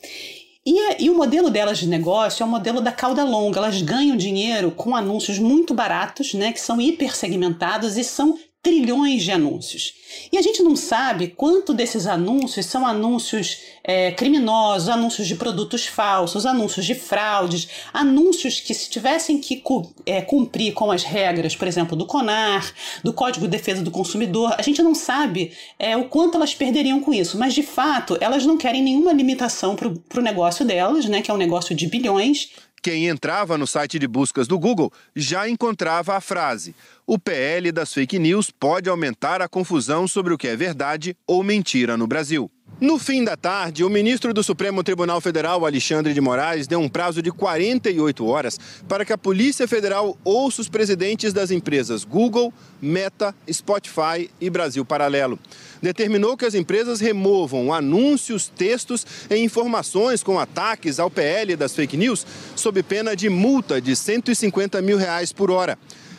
E, 0.64 1.06
e, 1.06 1.10
o 1.10 1.18
modelo 1.18 1.50
delas 1.50 1.80
de 1.80 1.88
negócio 1.88 2.44
é 2.44 2.46
o 2.46 2.50
modelo 2.50 2.82
da 2.82 2.92
cauda 2.92 3.24
longa. 3.24 3.58
Elas 3.58 3.82
ganham 3.82 4.16
dinheiro 4.16 4.70
com 4.70 4.96
anúncios 4.96 5.40
muito 5.40 5.74
baratos, 5.74 6.36
né, 6.36 6.52
que 6.52 6.62
são 6.62 6.80
hipersegmentados 6.80 7.98
e 7.98 8.04
são 8.04 8.38
trilhões 8.62 9.24
de 9.24 9.32
anúncios. 9.32 9.94
E 10.32 10.38
a 10.38 10.42
gente 10.42 10.62
não 10.62 10.76
sabe 10.76 11.30
quanto 11.30 11.74
desses 11.74 12.06
anúncios 12.06 12.66
são 12.68 12.86
anúncios 12.86 13.58
é, 13.84 14.12
criminosos, 14.12 14.88
anúncios 14.88 15.28
de 15.28 15.36
produtos 15.36 15.88
falsos, 15.88 16.46
anúncios 16.46 16.86
de 16.86 16.94
fraudes, 16.94 17.68
anúncios 17.92 18.60
que, 18.60 18.74
se 18.74 18.90
tivessem 18.90 19.40
que 19.40 19.64
é, 20.06 20.22
cumprir 20.22 20.74
com 20.74 20.92
as 20.92 21.04
regras, 21.04 21.56
por 21.56 21.68
exemplo, 21.68 21.98
do 21.98 22.06
CONAR, 22.06 22.72
do 23.04 23.14
Código 23.14 23.46
de 23.46 23.52
Defesa 23.52 23.82
do 23.82 23.90
Consumidor, 23.90 24.54
a 24.58 24.62
gente 24.62 24.84
não 24.84 24.94
sabe 24.94 25.54
é, 25.80 25.98
o 25.98 26.08
quanto 26.08 26.36
elas 26.36 26.54
perderiam 26.54 27.00
com 27.00 27.14
isso. 27.14 27.40
Mas, 27.40 27.54
de 27.54 27.64
fato, 27.64 28.16
elas 28.22 28.46
não 28.46 28.58
querem 28.58 28.84
nenhuma 28.84 29.12
limitação 29.12 29.76
para 29.76 30.20
o 30.20 30.24
negócio 30.24 30.64
delas, 30.64 31.06
né, 31.06 31.22
que 31.22 31.32
é 31.32 31.34
um 31.34 31.38
negócio 31.38 31.74
de 31.74 31.88
bilhões. 31.88 32.50
Quem 32.84 33.08
entrava 33.08 33.60
no 33.60 33.68
site 33.68 34.00
de 34.00 34.08
buscas 34.08 34.48
do 34.48 34.58
Google 34.58 34.92
já 35.16 35.48
encontrava 35.48 36.16
a 36.16 36.22
frase: 36.22 36.74
o 37.06 37.20
PL 37.20 37.72
das 37.72 37.94
fake 37.94 38.18
news 38.18 38.50
pode 38.50 38.90
aumentar 38.90 39.40
a 39.40 39.48
confusão 39.48 40.08
sobre 40.08 40.34
o 40.34 40.38
que 40.38 40.48
é 40.48 40.56
verdade 40.56 41.16
ou 41.28 41.44
mentira 41.44 41.96
no 41.96 42.08
Brasil. 42.08 42.50
No 42.82 42.98
fim 42.98 43.24
da 43.24 43.38
tarde, 43.38 43.84
o 43.84 43.90
ministro 43.92 44.34
do 44.34 44.42
Supremo 44.42 44.84
Tribunal 44.84 45.22
Federal, 45.22 45.68
Alexandre 45.68 46.16
de 46.16 46.20
Moraes, 46.20 46.66
deu 46.66 46.80
um 46.80 46.90
prazo 46.90 47.22
de 47.22 47.32
48 47.32 48.26
horas 48.26 48.60
para 48.88 49.06
que 49.06 49.14
a 49.14 49.18
Polícia 49.20 49.68
Federal 49.68 50.18
ouça 50.24 50.62
os 50.62 50.68
presidentes 50.68 51.32
das 51.32 51.52
empresas 51.52 52.04
Google, 52.04 52.52
Meta, 52.82 53.36
Spotify 53.48 54.32
e 54.42 54.50
Brasil 54.50 54.84
Paralelo. 54.84 55.38
Determinou 55.80 56.36
que 56.36 56.44
as 56.44 56.56
empresas 56.56 57.00
removam 57.00 57.72
anúncios, 57.72 58.48
textos 58.48 59.06
e 59.30 59.36
informações 59.38 60.24
com 60.24 60.40
ataques 60.40 61.00
ao 61.00 61.12
PL 61.12 61.56
das 61.56 61.76
fake 61.76 61.96
news, 61.96 62.26
sob 62.56 62.82
pena 62.82 63.16
de 63.16 63.30
multa 63.30 63.80
de 63.80 63.96
150 63.96 64.82
mil 64.82 64.98
reais 64.98 65.32
por 65.32 65.52
hora 65.52 65.78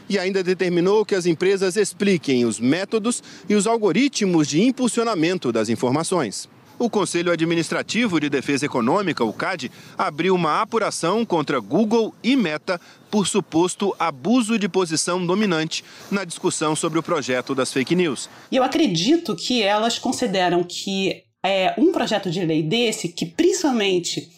e 0.09 0.19
ainda 0.19 0.43
determinou 0.43 1.05
que 1.05 1.15
as 1.15 1.27
empresas 1.27 1.77
expliquem 1.77 2.45
os 2.45 2.61
métodos 2.61 3.23
e 3.49 3.55
os 3.55 3.67
algoritmos 3.67 4.47
de 4.47 4.63
impulsionamento 4.63 5.51
das 5.51 5.69
informações. 5.69 6.52
O 6.83 6.91
Conselho 6.91 7.31
Administrativo 7.31 8.19
de 8.19 8.29
Defesa 8.29 8.67
Econômica, 8.67 9.23
o 9.23 9.33
CAD, 9.33 9.71
abriu 9.97 10.35
uma 10.35 10.61
apuração 10.61 11.25
contra 11.25 11.61
Google 11.61 12.13
e 12.25 12.35
Meta 12.35 12.81
por 13.09 13.29
suposto 13.29 13.95
abuso 14.01 14.59
de 14.59 14.69
posição 14.69 15.25
dominante 15.25 15.85
na 16.11 16.25
discussão 16.25 16.75
sobre 16.75 16.99
o 16.99 17.03
projeto 17.03 17.55
das 17.55 17.73
fake 17.73 17.95
news. 17.95 18.29
E 18.51 18.57
eu 18.57 18.65
acredito 18.65 19.37
que 19.37 19.63
elas 19.63 19.97
consideram 19.97 20.65
que 20.65 21.23
é, 21.47 21.73
um 21.79 21.93
projeto 21.93 22.29
de 22.33 22.45
lei 22.45 22.65
desse, 22.65 23.11
que 23.11 23.27
principalmente 23.27 24.29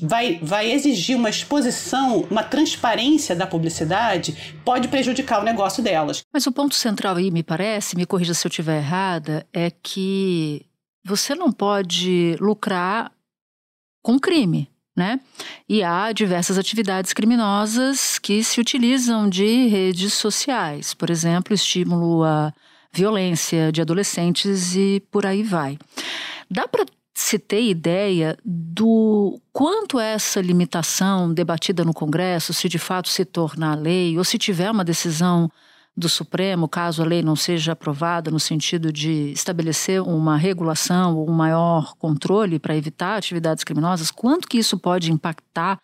vai, 0.00 0.38
vai 0.40 0.70
exigir 0.70 1.16
uma 1.16 1.28
exposição, 1.28 2.20
uma 2.30 2.44
transparência 2.44 3.34
da 3.34 3.48
publicidade, 3.48 4.54
pode 4.64 4.86
prejudicar 4.86 5.40
o 5.40 5.44
negócio 5.44 5.82
delas. 5.82 6.22
Mas 6.32 6.46
o 6.46 6.52
ponto 6.52 6.76
central 6.76 7.16
aí, 7.16 7.32
me 7.32 7.42
parece, 7.42 7.96
me 7.96 8.06
corrija 8.06 8.32
se 8.32 8.46
eu 8.46 8.48
estiver 8.48 8.76
errada, 8.76 9.44
é 9.52 9.72
que 9.82 10.64
você 11.04 11.34
não 11.34 11.52
pode 11.52 12.36
lucrar 12.40 13.12
com 14.02 14.18
crime. 14.18 14.70
Né? 14.96 15.18
E 15.68 15.82
há 15.82 16.12
diversas 16.12 16.56
atividades 16.56 17.12
criminosas 17.12 18.16
que 18.16 18.44
se 18.44 18.60
utilizam 18.60 19.28
de 19.28 19.66
redes 19.66 20.12
sociais, 20.12 20.94
por 20.94 21.10
exemplo, 21.10 21.52
estímulo 21.52 22.22
à 22.22 22.52
violência 22.92 23.72
de 23.72 23.80
adolescentes 23.80 24.76
e 24.76 25.02
por 25.10 25.26
aí 25.26 25.42
vai. 25.42 25.76
Dá 26.48 26.68
para 26.68 26.86
se 27.12 27.40
ter 27.40 27.62
ideia 27.62 28.36
do 28.44 29.40
quanto 29.52 29.98
essa 29.98 30.40
limitação 30.40 31.34
debatida 31.34 31.84
no 31.84 31.92
Congresso, 31.92 32.52
se 32.54 32.68
de 32.68 32.78
fato 32.78 33.08
se 33.08 33.24
tornar 33.24 33.74
lei, 33.74 34.16
ou 34.16 34.22
se 34.22 34.38
tiver 34.38 34.70
uma 34.70 34.84
decisão 34.84 35.50
do 35.96 36.08
Supremo, 36.08 36.68
caso 36.68 37.02
a 37.02 37.06
lei 37.06 37.22
não 37.22 37.36
seja 37.36 37.72
aprovada 37.72 38.30
no 38.30 38.40
sentido 38.40 38.92
de 38.92 39.30
estabelecer 39.30 40.02
uma 40.02 40.36
regulação 40.36 41.16
ou 41.16 41.30
um 41.30 41.32
maior 41.32 41.94
controle 41.96 42.58
para 42.58 42.76
evitar 42.76 43.16
atividades 43.16 43.62
criminosas, 43.62 44.10
quanto 44.10 44.48
que 44.48 44.58
isso 44.58 44.76
pode 44.76 45.12
impactar 45.12 45.80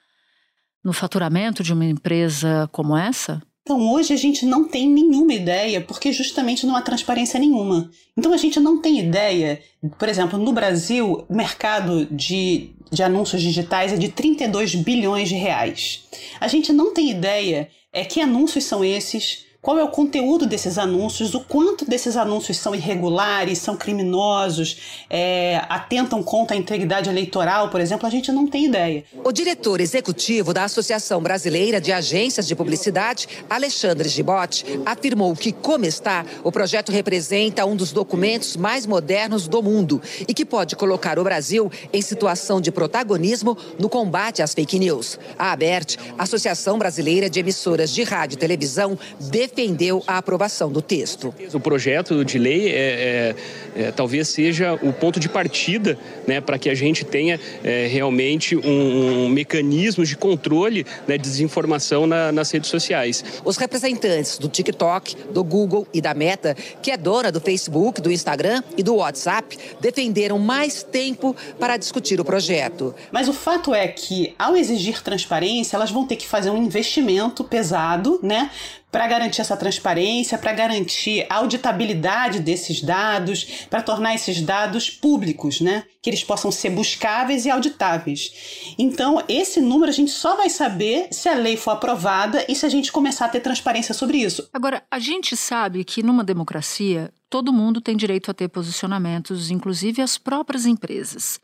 no 0.83 0.93
faturamento 0.93 1.63
de 1.63 1.73
uma 1.73 1.85
empresa 1.85 2.69
como 2.73 2.97
essa? 2.97 3.41
Então, 3.63 3.93
hoje 3.93 4.13
a 4.13 4.17
gente 4.17 4.45
não 4.45 4.67
tem 4.67 4.89
nenhuma 4.89 5.33
ideia, 5.33 5.81
porque 5.81 6.13
justamente 6.13 6.67
não 6.67 6.75
há 6.75 6.83
transparência 6.83 7.39
nenhuma. 7.39 7.89
Então, 8.17 8.33
a 8.33 8.37
gente 8.37 8.59
não 8.59 8.81
tem 8.81 8.99
ideia, 8.99 9.63
por 9.97 10.09
exemplo, 10.09 10.39
no 10.39 10.53
Brasil, 10.53 11.25
o 11.29 11.37
mercado 11.37 12.07
de, 12.07 12.71
de 12.91 13.03
anúncios 13.03 13.43
digitais 13.43 13.93
é 13.93 13.97
de 13.97 14.09
32 14.09 14.75
bilhões 14.75 15.29
de 15.29 15.37
reais. 15.37 16.03
A 16.41 16.49
gente 16.49 16.73
não 16.73 16.93
tem 16.93 17.11
ideia 17.11 17.69
é 17.93 18.05
que 18.05 18.21
anúncios 18.21 18.65
são 18.65 18.85
esses, 18.85 19.47
qual 19.63 19.79
é 19.79 19.85
o 19.85 19.89
conteúdo 19.89 20.47
desses 20.47 20.79
anúncios, 20.79 21.35
o 21.35 21.41
quanto 21.41 21.85
desses 21.85 22.17
anúncios 22.17 22.57
são 22.57 22.75
irregulares, 22.75 23.59
são 23.59 23.77
criminosos, 23.77 25.05
é, 25.11 25.63
atentam 25.69 26.23
contra 26.23 26.57
a 26.57 26.59
integridade 26.59 27.11
eleitoral, 27.11 27.69
por 27.69 27.79
exemplo, 27.79 28.07
a 28.07 28.11
gente 28.11 28.33
não 28.33 28.47
tem 28.47 28.65
ideia. 28.65 29.05
O 29.23 29.31
diretor 29.31 29.81
executivo 29.81 30.55
da 30.55 30.65
Associação 30.65 31.23
Brasileira 31.23 31.79
de 31.79 31.93
Agências 31.93 32.47
de 32.47 32.57
Publicidade, 32.57 33.29
Alexandre 33.51 34.09
Gibotti, 34.09 34.65
afirmou 34.87 35.37
que, 35.37 35.53
como 35.53 35.85
está, 35.85 36.25
o 36.43 36.51
projeto 36.51 36.91
representa 36.91 37.67
um 37.67 37.77
dos 37.77 37.93
documentos 37.93 38.57
mais 38.57 38.87
modernos 38.87 39.47
do 39.47 39.63
mundo 39.63 40.01
e 40.27 40.33
que 40.33 40.47
pode 40.47 40.75
colocar 40.75 41.19
o 41.19 41.25
Brasil 41.25 41.71
em 41.93 42.01
situação 42.01 42.63
de 42.63 42.73
protagonismo 42.73 43.59
no 43.79 43.91
combate 43.91 44.41
às 44.41 44.55
fake 44.55 44.79
news. 44.79 45.19
A 45.39 45.53
ABERT, 45.53 45.99
Associação 46.17 46.79
Brasileira 46.79 47.29
de 47.29 47.41
Emissoras 47.41 47.91
de 47.91 48.03
Rádio 48.05 48.37
e 48.37 48.39
Televisão, 48.39 48.99
defendeu 49.19 49.50
a 50.07 50.19
aprovação 50.19 50.71
do 50.71 50.81
texto. 50.81 51.35
O 51.53 51.61
projeto 51.61 52.25
de 52.25 52.39
lei 52.39 52.69
é, 52.69 53.35
é, 53.77 53.83
é 53.83 53.91
talvez 53.91 54.29
seja 54.29 54.75
o 54.75 54.93
ponto 54.93 55.21
de 55.21 55.29
partida 55.29 55.99
né, 56.27 56.41
para 56.41 56.59
que 56.59 56.69
a 56.69 56.75
gente 56.75 57.05
tenha 57.05 57.39
é, 57.63 57.87
realmente 57.87 58.57
um, 58.57 59.25
um, 59.25 59.29
mecanismo 59.29 60.05
de 60.05 60.17
controle 60.17 60.85
da 60.85 60.91
né, 61.09 61.19
desinformação 61.19 62.07
na, 62.07 62.33
nas 62.33 62.51
redes 62.51 62.71
sociais. 62.71 63.25
Os 63.45 63.57
representantes 63.57 64.39
do 64.39 64.49
TikTok, 64.49 65.17
do 65.33 65.45
Google 65.45 65.87
e 65.93 66.01
da 66.01 66.15
Meta, 66.15 66.57
que 66.83 66.91
é 66.91 66.97
dona 66.97 67.31
do 67.31 67.41
Facebook, 67.41 68.01
do 68.01 68.11
Instagram 68.11 68.63
e 68.77 68.83
do 68.83 68.97
WhatsApp, 68.97 69.59
defenderam 69.81 70.39
mais 70.39 70.83
tempo 70.83 71.35
para 71.59 71.77
discutir 71.77 72.21
o 72.21 72.25
projeto. 72.25 72.95
Mas 73.13 73.29
o 73.29 73.33
fato 73.33 73.75
é 73.75 73.89
que, 73.89 74.35
ao 74.39 74.57
exigir 74.57 75.03
transparência, 75.03 75.77
elas 75.77 75.91
vão 75.91 76.07
ter 76.07 76.17
que 76.17 76.27
fazer 76.27 76.51
um 76.51 76.63
investimento 76.63 77.45
pesado, 77.45 78.21
né, 78.23 78.51
para 78.91 79.07
garantir 79.07 79.41
essa 79.41 79.57
transparência, 79.57 80.37
para 80.37 80.53
garantir 80.53 81.27
a 81.29 81.37
auditabilidade 81.37 82.41
desses 82.41 82.83
dados, 82.83 83.67
para 83.71 83.83
tornar 83.83 84.15
esses 84.15 84.41
dados 84.41 84.91
públicos, 84.91 85.61
né? 85.61 85.85
Que 86.03 86.11
eles 86.11 86.25
possam 86.25 86.51
ser 86.51 86.71
buscáveis 86.71 87.45
e 87.47 87.51
auditáveis. 87.51 88.75
Então, 88.79 89.23
esse 89.29 89.61
número 89.61 89.91
a 89.91 89.95
gente 89.95 90.11
só 90.11 90.37
vai 90.37 90.51
saber 90.51 91.09
se 91.13 91.29
a 91.29 91.35
lei 91.35 91.57
for 91.57 91.73
aprovada 91.73 92.45
e 92.49 92.55
se 92.55 92.67
a 92.67 92.69
gente 92.69 92.91
começar 92.91 93.27
a 93.27 93.29
ter 93.29 93.41
transparência 93.41 93.95
sobre 93.95 94.19
isso. 94.19 94.49
Agora, 94.53 94.83
a 94.91 94.99
gente 94.99 95.37
sabe 95.37 95.85
que 95.85 96.03
numa 96.03 96.25
democracia 96.25 97.13
todo 97.29 97.53
mundo 97.53 97.81
tem 97.81 97.97
direito 97.97 98.31
a 98.31 98.35
ter 98.35 98.49
posicionamentos, 98.49 99.51
inclusive 99.51 100.03
as 100.03 100.19
próprias 100.19 100.67
empresas. 100.67 101.39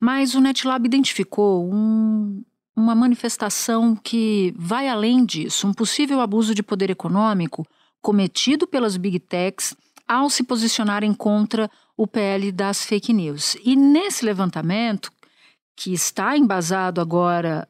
Mas 0.00 0.34
o 0.34 0.40
NetLab 0.40 0.86
identificou 0.86 1.68
um, 1.72 2.42
uma 2.78 2.94
manifestação 2.94 3.96
que 3.96 4.54
vai 4.56 4.88
além 4.88 5.24
disso, 5.24 5.66
um 5.66 5.74
possível 5.74 6.20
abuso 6.20 6.54
de 6.54 6.62
poder 6.62 6.90
econômico 6.90 7.66
cometido 8.00 8.66
pelas 8.66 8.96
big 8.96 9.18
techs 9.18 9.76
ao 10.06 10.30
se 10.30 10.44
posicionarem 10.44 11.12
contra 11.12 11.70
o 11.96 12.06
PL 12.06 12.52
das 12.52 12.84
fake 12.84 13.12
news. 13.12 13.56
E 13.64 13.74
nesse 13.74 14.24
levantamento, 14.24 15.10
que 15.76 15.92
está 15.92 16.36
embasado 16.36 17.00
agora, 17.00 17.68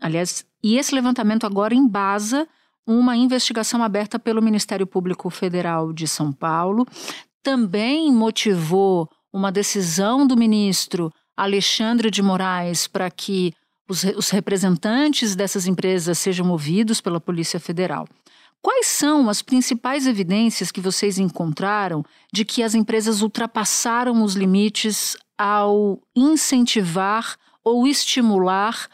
aliás, 0.00 0.44
e 0.62 0.76
esse 0.76 0.94
levantamento 0.94 1.46
agora 1.46 1.74
embasa 1.74 2.46
uma 2.86 3.16
investigação 3.16 3.82
aberta 3.82 4.18
pelo 4.18 4.42
Ministério 4.42 4.86
Público 4.86 5.30
Federal 5.30 5.92
de 5.92 6.08
São 6.08 6.32
Paulo. 6.32 6.86
Também 7.42 8.12
motivou 8.12 9.08
uma 9.32 9.52
decisão 9.52 10.26
do 10.26 10.36
ministro 10.36 11.12
Alexandre 11.36 12.10
de 12.10 12.20
Moraes 12.20 12.86
para 12.86 13.08
que 13.10 13.54
os, 13.90 14.04
os 14.04 14.30
representantes 14.30 15.34
dessas 15.34 15.66
empresas 15.66 16.16
sejam 16.16 16.48
ouvidos 16.50 17.00
pela 17.00 17.20
Polícia 17.20 17.58
Federal. 17.58 18.06
Quais 18.62 18.86
são 18.86 19.28
as 19.28 19.42
principais 19.42 20.06
evidências 20.06 20.70
que 20.70 20.80
vocês 20.80 21.18
encontraram 21.18 22.04
de 22.32 22.44
que 22.44 22.62
as 22.62 22.74
empresas 22.74 23.20
ultrapassaram 23.20 24.22
os 24.22 24.34
limites 24.34 25.16
ao 25.36 26.00
incentivar 26.14 27.36
ou 27.64 27.86
estimular 27.86 28.86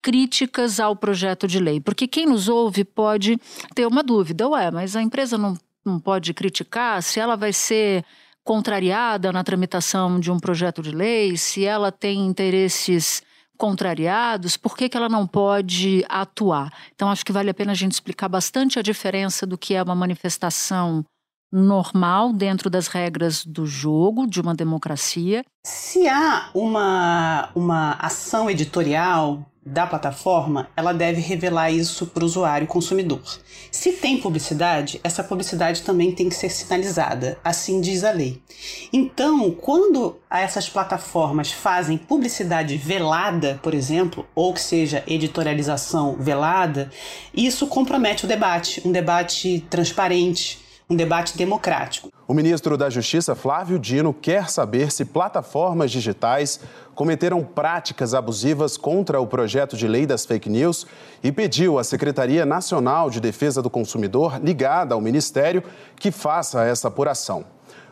críticas 0.00 0.80
ao 0.80 0.96
projeto 0.96 1.46
de 1.46 1.58
lei? 1.58 1.80
Porque 1.80 2.06
quem 2.06 2.26
nos 2.26 2.48
ouve 2.48 2.84
pode 2.84 3.38
ter 3.74 3.86
uma 3.86 4.02
dúvida: 4.02 4.48
ué, 4.48 4.70
mas 4.70 4.96
a 4.96 5.02
empresa 5.02 5.36
não, 5.36 5.58
não 5.84 5.98
pode 5.98 6.32
criticar 6.32 7.02
se 7.02 7.20
ela 7.20 7.36
vai 7.36 7.52
ser 7.52 8.04
contrariada 8.44 9.32
na 9.32 9.44
tramitação 9.44 10.18
de 10.18 10.30
um 10.30 10.38
projeto 10.38 10.80
de 10.80 10.90
lei, 10.90 11.36
se 11.36 11.64
ela 11.64 11.92
tem 11.92 12.24
interesses 12.26 13.22
contrariados, 13.62 14.56
por 14.56 14.76
que, 14.76 14.88
que 14.88 14.96
ela 14.96 15.08
não 15.08 15.24
pode 15.24 16.04
atuar? 16.08 16.72
Então, 16.96 17.08
acho 17.08 17.24
que 17.24 17.30
vale 17.30 17.48
a 17.48 17.54
pena 17.54 17.70
a 17.70 17.76
gente 17.76 17.92
explicar 17.92 18.28
bastante 18.28 18.76
a 18.76 18.82
diferença 18.82 19.46
do 19.46 19.56
que 19.56 19.72
é 19.76 19.80
uma 19.80 19.94
manifestação 19.94 21.04
normal 21.52 22.32
dentro 22.32 22.68
das 22.68 22.88
regras 22.88 23.46
do 23.46 23.64
jogo 23.64 24.26
de 24.26 24.40
uma 24.40 24.52
democracia. 24.52 25.44
Se 25.64 26.08
há 26.08 26.50
uma, 26.52 27.50
uma 27.54 27.92
ação 28.00 28.50
editorial 28.50 29.46
da 29.64 29.86
plataforma, 29.86 30.68
ela 30.76 30.92
deve 30.92 31.20
revelar 31.20 31.70
isso 31.70 32.06
para 32.06 32.22
o 32.22 32.26
usuário 32.26 32.66
consumidor. 32.66 33.20
Se 33.70 33.92
tem 33.92 34.18
publicidade, 34.18 35.00
essa 35.04 35.22
publicidade 35.22 35.82
também 35.82 36.12
tem 36.12 36.28
que 36.28 36.34
ser 36.34 36.50
sinalizada, 36.50 37.38
assim 37.44 37.80
diz 37.80 38.02
a 38.02 38.10
lei. 38.10 38.42
Então, 38.92 39.50
quando 39.52 40.18
essas 40.28 40.68
plataformas 40.68 41.52
fazem 41.52 41.96
publicidade 41.96 42.76
velada, 42.76 43.60
por 43.62 43.72
exemplo, 43.72 44.26
ou 44.34 44.52
que 44.52 44.60
seja 44.60 45.04
editorialização 45.06 46.16
velada, 46.18 46.90
isso 47.32 47.66
compromete 47.68 48.24
o 48.24 48.28
debate, 48.28 48.82
um 48.84 48.90
debate 48.90 49.64
transparente, 49.70 50.61
um 50.92 50.96
debate 50.96 51.36
democrático. 51.36 52.10
O 52.28 52.34
ministro 52.34 52.76
da 52.76 52.90
Justiça, 52.90 53.34
Flávio 53.34 53.78
Dino, 53.78 54.12
quer 54.12 54.50
saber 54.50 54.92
se 54.92 55.06
plataformas 55.06 55.90
digitais 55.90 56.60
cometeram 56.94 57.42
práticas 57.42 58.12
abusivas 58.12 58.76
contra 58.76 59.18
o 59.18 59.26
projeto 59.26 59.76
de 59.76 59.88
lei 59.88 60.06
das 60.06 60.26
fake 60.26 60.50
news 60.50 60.86
e 61.22 61.32
pediu 61.32 61.78
à 61.78 61.84
Secretaria 61.84 62.44
Nacional 62.44 63.08
de 63.08 63.20
Defesa 63.20 63.62
do 63.62 63.70
Consumidor, 63.70 64.38
ligada 64.42 64.94
ao 64.94 65.00
Ministério, 65.00 65.64
que 65.96 66.10
faça 66.10 66.62
essa 66.64 66.88
apuração. 66.88 67.44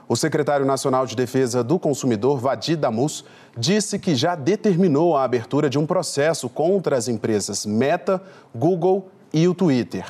O 0.07 0.17
secretário 0.17 0.67
nacional 0.67 1.07
de 1.07 1.17
Defesa 1.17 1.65
do 1.65 1.79
Consumidor, 1.79 2.39
Vadir 2.39 2.77
Damus, 2.77 3.25
disse 3.57 3.99
que 3.99 4.15
já 4.15 4.35
determinou 4.35 5.17
a 5.17 5.25
abertura 5.25 5.71
de 5.71 5.79
um 5.79 5.87
processo 5.87 6.49
contra 6.49 6.97
as 6.97 7.09
empresas 7.09 7.65
Meta, 7.65 8.21
Google 8.55 9.09
e 9.33 9.49
o 9.49 9.55
Twitter. 9.55 10.05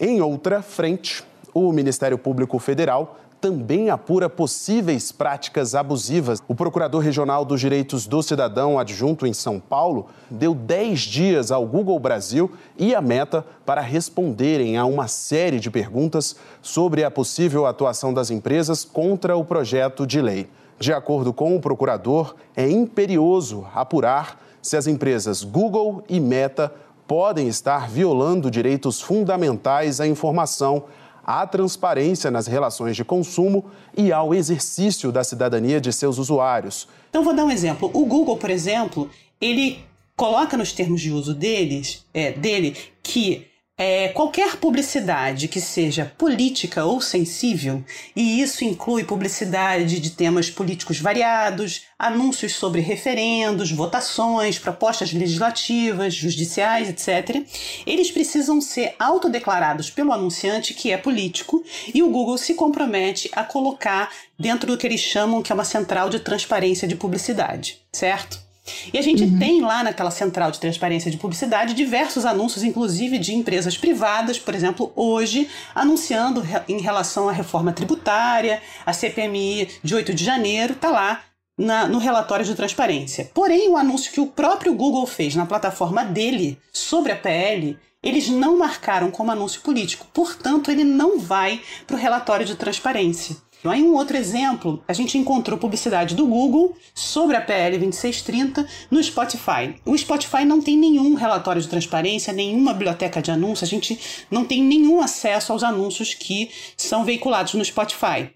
Em 0.00 0.20
outra 0.20 0.62
frente, 0.62 1.22
o 1.54 1.72
Ministério 1.72 2.18
Público 2.18 2.58
Federal 2.58 3.16
também 3.40 3.90
apura 3.90 4.30
possíveis 4.30 5.12
práticas 5.12 5.74
abusivas. 5.74 6.42
O 6.48 6.54
Procurador 6.54 7.02
Regional 7.02 7.44
dos 7.44 7.60
Direitos 7.60 8.06
do 8.06 8.22
Cidadão 8.22 8.78
adjunto 8.78 9.26
em 9.26 9.34
São 9.34 9.60
Paulo 9.60 10.06
deu 10.30 10.54
10 10.54 11.00
dias 11.00 11.52
ao 11.52 11.66
Google 11.66 11.98
Brasil 11.98 12.50
e 12.78 12.94
à 12.94 13.02
Meta 13.02 13.44
para 13.66 13.82
responderem 13.82 14.78
a 14.78 14.86
uma 14.86 15.08
série 15.08 15.60
de 15.60 15.70
perguntas 15.70 16.36
sobre 16.62 17.04
a 17.04 17.10
possível 17.10 17.66
atuação 17.66 18.14
das 18.14 18.30
empresas 18.30 18.82
contra 18.82 19.36
o 19.36 19.44
projeto 19.44 20.06
de 20.06 20.22
lei. 20.22 20.48
De 20.78 20.92
acordo 20.94 21.30
com 21.30 21.54
o 21.54 21.60
procurador, 21.60 22.34
é 22.56 22.66
imperioso 22.66 23.66
apurar 23.74 24.40
se 24.62 24.74
as 24.74 24.86
empresas 24.86 25.44
Google 25.44 26.02
e 26.08 26.18
Meta 26.18 26.72
podem 27.06 27.46
estar 27.46 27.90
violando 27.90 28.50
direitos 28.50 29.02
fundamentais 29.02 30.00
à 30.00 30.06
informação 30.06 30.84
à 31.24 31.46
transparência 31.46 32.30
nas 32.30 32.46
relações 32.46 32.94
de 32.94 33.04
consumo 33.04 33.64
e 33.96 34.12
ao 34.12 34.34
exercício 34.34 35.10
da 35.10 35.24
cidadania 35.24 35.80
de 35.80 35.92
seus 35.92 36.18
usuários. 36.18 36.86
Então, 37.08 37.24
vou 37.24 37.34
dar 37.34 37.44
um 37.44 37.50
exemplo. 37.50 37.90
O 37.92 38.04
Google, 38.04 38.36
por 38.36 38.50
exemplo, 38.50 39.10
ele 39.40 39.78
coloca 40.16 40.56
nos 40.56 40.72
termos 40.72 41.00
de 41.00 41.10
uso 41.10 41.34
deles, 41.34 42.04
é, 42.12 42.32
dele 42.32 42.76
que 43.02 43.46
é, 43.76 44.08
qualquer 44.08 44.56
publicidade 44.56 45.48
que 45.48 45.60
seja 45.60 46.12
política 46.16 46.84
ou 46.84 47.00
sensível, 47.00 47.84
e 48.14 48.40
isso 48.40 48.64
inclui 48.64 49.02
publicidade 49.02 49.98
de 49.98 50.10
temas 50.10 50.48
políticos 50.48 51.00
variados, 51.00 51.82
anúncios 51.98 52.54
sobre 52.54 52.80
referendos, 52.80 53.72
votações, 53.72 54.60
propostas 54.60 55.12
legislativas, 55.12 56.14
judiciais, 56.14 56.88
etc., 56.88 57.44
eles 57.84 58.12
precisam 58.12 58.60
ser 58.60 58.94
autodeclarados 58.96 59.90
pelo 59.90 60.12
anunciante 60.12 60.72
que 60.72 60.92
é 60.92 60.96
político 60.96 61.64
e 61.92 62.00
o 62.00 62.10
Google 62.10 62.38
se 62.38 62.54
compromete 62.54 63.28
a 63.32 63.42
colocar 63.42 64.08
dentro 64.38 64.68
do 64.68 64.78
que 64.78 64.86
eles 64.86 65.00
chamam 65.00 65.42
que 65.42 65.50
é 65.50 65.54
uma 65.54 65.64
central 65.64 66.08
de 66.08 66.20
transparência 66.20 66.86
de 66.86 66.94
publicidade, 66.94 67.80
certo? 67.92 68.53
E 68.92 68.98
a 68.98 69.02
gente 69.02 69.24
uhum. 69.24 69.38
tem 69.38 69.60
lá 69.60 69.82
naquela 69.82 70.10
central 70.10 70.50
de 70.50 70.58
transparência 70.58 71.10
de 71.10 71.18
publicidade 71.18 71.74
diversos 71.74 72.24
anúncios, 72.24 72.64
inclusive 72.64 73.18
de 73.18 73.34
empresas 73.34 73.76
privadas, 73.76 74.38
por 74.38 74.54
exemplo, 74.54 74.92
hoje, 74.96 75.48
anunciando 75.74 76.42
em 76.66 76.80
relação 76.80 77.28
à 77.28 77.32
reforma 77.32 77.72
tributária, 77.72 78.62
a 78.86 78.92
CPMI 78.92 79.68
de 79.82 79.94
8 79.94 80.14
de 80.14 80.24
janeiro, 80.24 80.72
está 80.72 80.90
lá 80.90 81.20
na, 81.58 81.86
no 81.86 81.98
relatório 81.98 82.44
de 82.44 82.54
transparência. 82.54 83.30
Porém, 83.34 83.68
o 83.68 83.76
anúncio 83.76 84.12
que 84.12 84.20
o 84.20 84.26
próprio 84.26 84.74
Google 84.74 85.06
fez 85.06 85.34
na 85.34 85.46
plataforma 85.46 86.04
dele 86.04 86.58
sobre 86.72 87.12
a 87.12 87.16
PL, 87.16 87.78
eles 88.02 88.28
não 88.28 88.58
marcaram 88.58 89.10
como 89.10 89.30
anúncio 89.30 89.60
político, 89.62 90.06
portanto, 90.12 90.70
ele 90.70 90.84
não 90.84 91.18
vai 91.18 91.60
para 91.86 91.96
o 91.96 91.98
relatório 91.98 92.44
de 92.44 92.54
transparência. 92.54 93.36
Aí 93.66 93.82
um 93.82 93.94
outro 93.94 94.14
exemplo, 94.14 94.84
a 94.86 94.92
gente 94.92 95.16
encontrou 95.16 95.58
publicidade 95.58 96.14
do 96.14 96.26
Google 96.26 96.76
sobre 96.94 97.34
a 97.34 97.40
PL 97.40 97.78
2630 97.78 98.68
no 98.90 99.02
Spotify. 99.02 99.74
O 99.86 99.96
Spotify 99.96 100.44
não 100.44 100.60
tem 100.60 100.76
nenhum 100.76 101.14
relatório 101.14 101.62
de 101.62 101.68
transparência, 101.68 102.30
nenhuma 102.30 102.74
biblioteca 102.74 103.22
de 103.22 103.30
anúncios, 103.30 103.62
a 103.62 103.70
gente 103.70 103.98
não 104.30 104.44
tem 104.44 104.62
nenhum 104.62 105.00
acesso 105.00 105.50
aos 105.50 105.62
anúncios 105.62 106.12
que 106.12 106.50
são 106.76 107.04
veiculados 107.04 107.54
no 107.54 107.64
Spotify. 107.64 108.30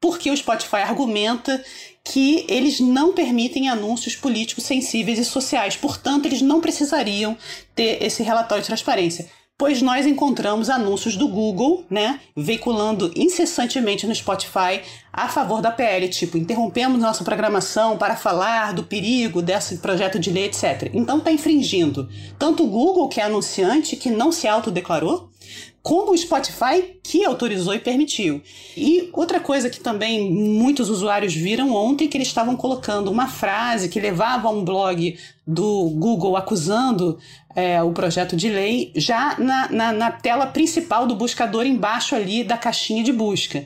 Porque 0.00 0.28
o 0.30 0.36
Spotify 0.36 0.78
argumenta 0.78 1.64
que 2.02 2.44
eles 2.48 2.80
não 2.80 3.14
permitem 3.14 3.68
anúncios 3.68 4.16
políticos 4.16 4.64
sensíveis 4.64 5.18
e 5.18 5.24
sociais, 5.24 5.76
portanto, 5.76 6.26
eles 6.26 6.42
não 6.42 6.60
precisariam 6.60 7.38
ter 7.74 8.02
esse 8.02 8.22
relatório 8.22 8.62
de 8.62 8.66
transparência 8.66 9.30
pois 9.56 9.80
nós 9.80 10.04
encontramos 10.04 10.68
anúncios 10.68 11.16
do 11.16 11.28
Google, 11.28 11.84
né, 11.88 12.20
veiculando 12.36 13.12
incessantemente 13.14 14.06
no 14.06 14.14
Spotify 14.14 14.80
a 15.12 15.28
favor 15.28 15.62
da 15.62 15.70
PL, 15.70 16.08
tipo, 16.08 16.36
interrompemos 16.36 17.00
nossa 17.00 17.22
programação 17.22 17.96
para 17.96 18.16
falar 18.16 18.72
do 18.72 18.82
perigo 18.82 19.40
desse 19.40 19.78
projeto 19.78 20.18
de 20.18 20.30
lei, 20.30 20.46
etc. 20.46 20.90
Então 20.92 21.18
está 21.18 21.30
infringindo 21.30 22.08
tanto 22.36 22.64
o 22.64 22.68
Google, 22.68 23.08
que 23.08 23.20
é 23.20 23.24
anunciante, 23.24 23.96
que 23.96 24.10
não 24.10 24.32
se 24.32 24.48
autodeclarou, 24.48 25.30
como 25.84 26.12
o 26.12 26.16
Spotify 26.16 26.98
que 27.02 27.26
autorizou 27.26 27.74
e 27.74 27.78
permitiu. 27.78 28.40
E 28.74 29.10
outra 29.12 29.38
coisa 29.38 29.68
que 29.68 29.78
também 29.78 30.32
muitos 30.32 30.88
usuários 30.88 31.34
viram 31.34 31.74
ontem 31.74 32.08
que 32.08 32.16
eles 32.16 32.26
estavam 32.26 32.56
colocando 32.56 33.10
uma 33.10 33.28
frase 33.28 33.90
que 33.90 34.00
levava 34.00 34.48
a 34.48 34.50
um 34.50 34.64
blog 34.64 35.18
do 35.46 35.90
Google 35.90 36.38
acusando 36.38 37.18
é, 37.54 37.82
o 37.82 37.92
projeto 37.92 38.36
de 38.36 38.48
lei 38.48 38.92
já 38.96 39.36
na, 39.38 39.68
na, 39.70 39.92
na 39.92 40.10
tela 40.10 40.46
principal 40.46 41.06
do 41.06 41.14
buscador 41.14 41.66
embaixo 41.66 42.14
ali 42.14 42.42
da 42.44 42.56
caixinha 42.56 43.02
de 43.02 43.12
busca 43.12 43.64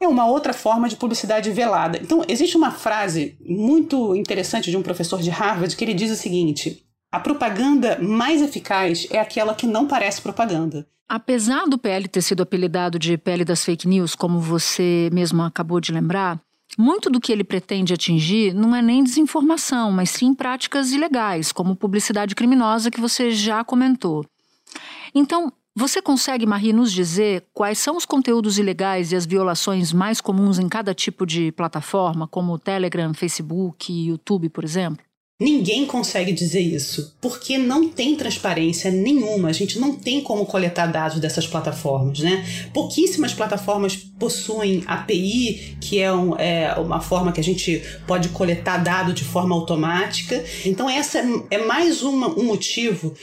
é 0.00 0.06
uma 0.06 0.26
outra 0.26 0.52
forma 0.52 0.88
de 0.88 0.96
publicidade 0.96 1.50
velada. 1.50 1.98
Então, 2.00 2.24
existe 2.28 2.56
uma 2.56 2.70
frase 2.70 3.36
muito 3.40 4.14
interessante 4.14 4.70
de 4.70 4.76
um 4.76 4.82
professor 4.82 5.20
de 5.20 5.30
Harvard 5.30 5.74
que 5.74 5.84
ele 5.84 5.94
diz 5.94 6.10
o 6.10 6.16
seguinte: 6.16 6.84
a 7.10 7.18
propaganda 7.18 7.98
mais 8.00 8.40
eficaz 8.40 9.08
é 9.10 9.18
aquela 9.18 9.54
que 9.54 9.66
não 9.66 9.88
parece 9.88 10.22
propaganda. 10.22 10.86
Apesar 11.08 11.64
do 11.66 11.78
PL 11.78 12.06
ter 12.06 12.20
sido 12.20 12.42
apelidado 12.42 12.98
de 12.98 13.16
pele 13.16 13.44
das 13.44 13.64
fake 13.64 13.88
news, 13.88 14.14
como 14.14 14.38
você 14.38 15.08
mesmo 15.10 15.42
acabou 15.42 15.80
de 15.80 15.90
lembrar, 15.90 16.38
muito 16.78 17.10
do 17.10 17.20
que 17.20 17.32
ele 17.32 17.42
pretende 17.42 17.92
atingir 17.92 18.54
não 18.54 18.74
é 18.74 18.80
nem 18.80 19.02
desinformação, 19.02 19.90
mas 19.90 20.10
sim 20.10 20.32
práticas 20.32 20.92
ilegais, 20.92 21.50
como 21.50 21.74
publicidade 21.74 22.36
criminosa 22.36 22.88
que 22.88 23.00
você 23.00 23.32
já 23.32 23.64
comentou. 23.64 24.24
Então, 25.12 25.52
você 25.74 26.00
consegue, 26.00 26.46
Marie, 26.46 26.72
nos 26.72 26.92
dizer 26.92 27.46
quais 27.52 27.78
são 27.78 27.96
os 27.96 28.04
conteúdos 28.04 28.58
ilegais 28.58 29.10
e 29.10 29.16
as 29.16 29.26
violações 29.26 29.92
mais 29.92 30.20
comuns 30.20 30.58
em 30.58 30.68
cada 30.68 30.94
tipo 30.94 31.26
de 31.26 31.50
plataforma, 31.52 32.28
como 32.28 32.58
Telegram, 32.58 33.12
Facebook 33.12 33.92
YouTube, 33.92 34.48
por 34.48 34.62
exemplo? 34.62 35.07
Ninguém 35.40 35.86
consegue 35.86 36.32
dizer 36.32 36.60
isso, 36.60 37.14
porque 37.20 37.56
não 37.56 37.88
tem 37.88 38.16
transparência 38.16 38.90
nenhuma. 38.90 39.48
A 39.48 39.52
gente 39.52 39.78
não 39.78 39.94
tem 39.94 40.20
como 40.20 40.44
coletar 40.44 40.86
dados 40.86 41.20
dessas 41.20 41.46
plataformas, 41.46 42.18
né? 42.18 42.44
Pouquíssimas 42.74 43.32
plataformas 43.32 43.94
possuem 43.94 44.82
API, 44.84 45.76
que 45.80 46.00
é, 46.00 46.12
um, 46.12 46.34
é 46.34 46.74
uma 46.74 47.00
forma 47.00 47.30
que 47.30 47.38
a 47.38 47.44
gente 47.44 47.80
pode 48.04 48.30
coletar 48.30 48.78
dado 48.78 49.12
de 49.12 49.22
forma 49.22 49.54
automática. 49.54 50.44
Então 50.66 50.90
essa 50.90 51.22
é 51.52 51.58
mais 51.58 52.02
uma, 52.02 52.28
um 52.36 52.42
motivo 52.42 53.14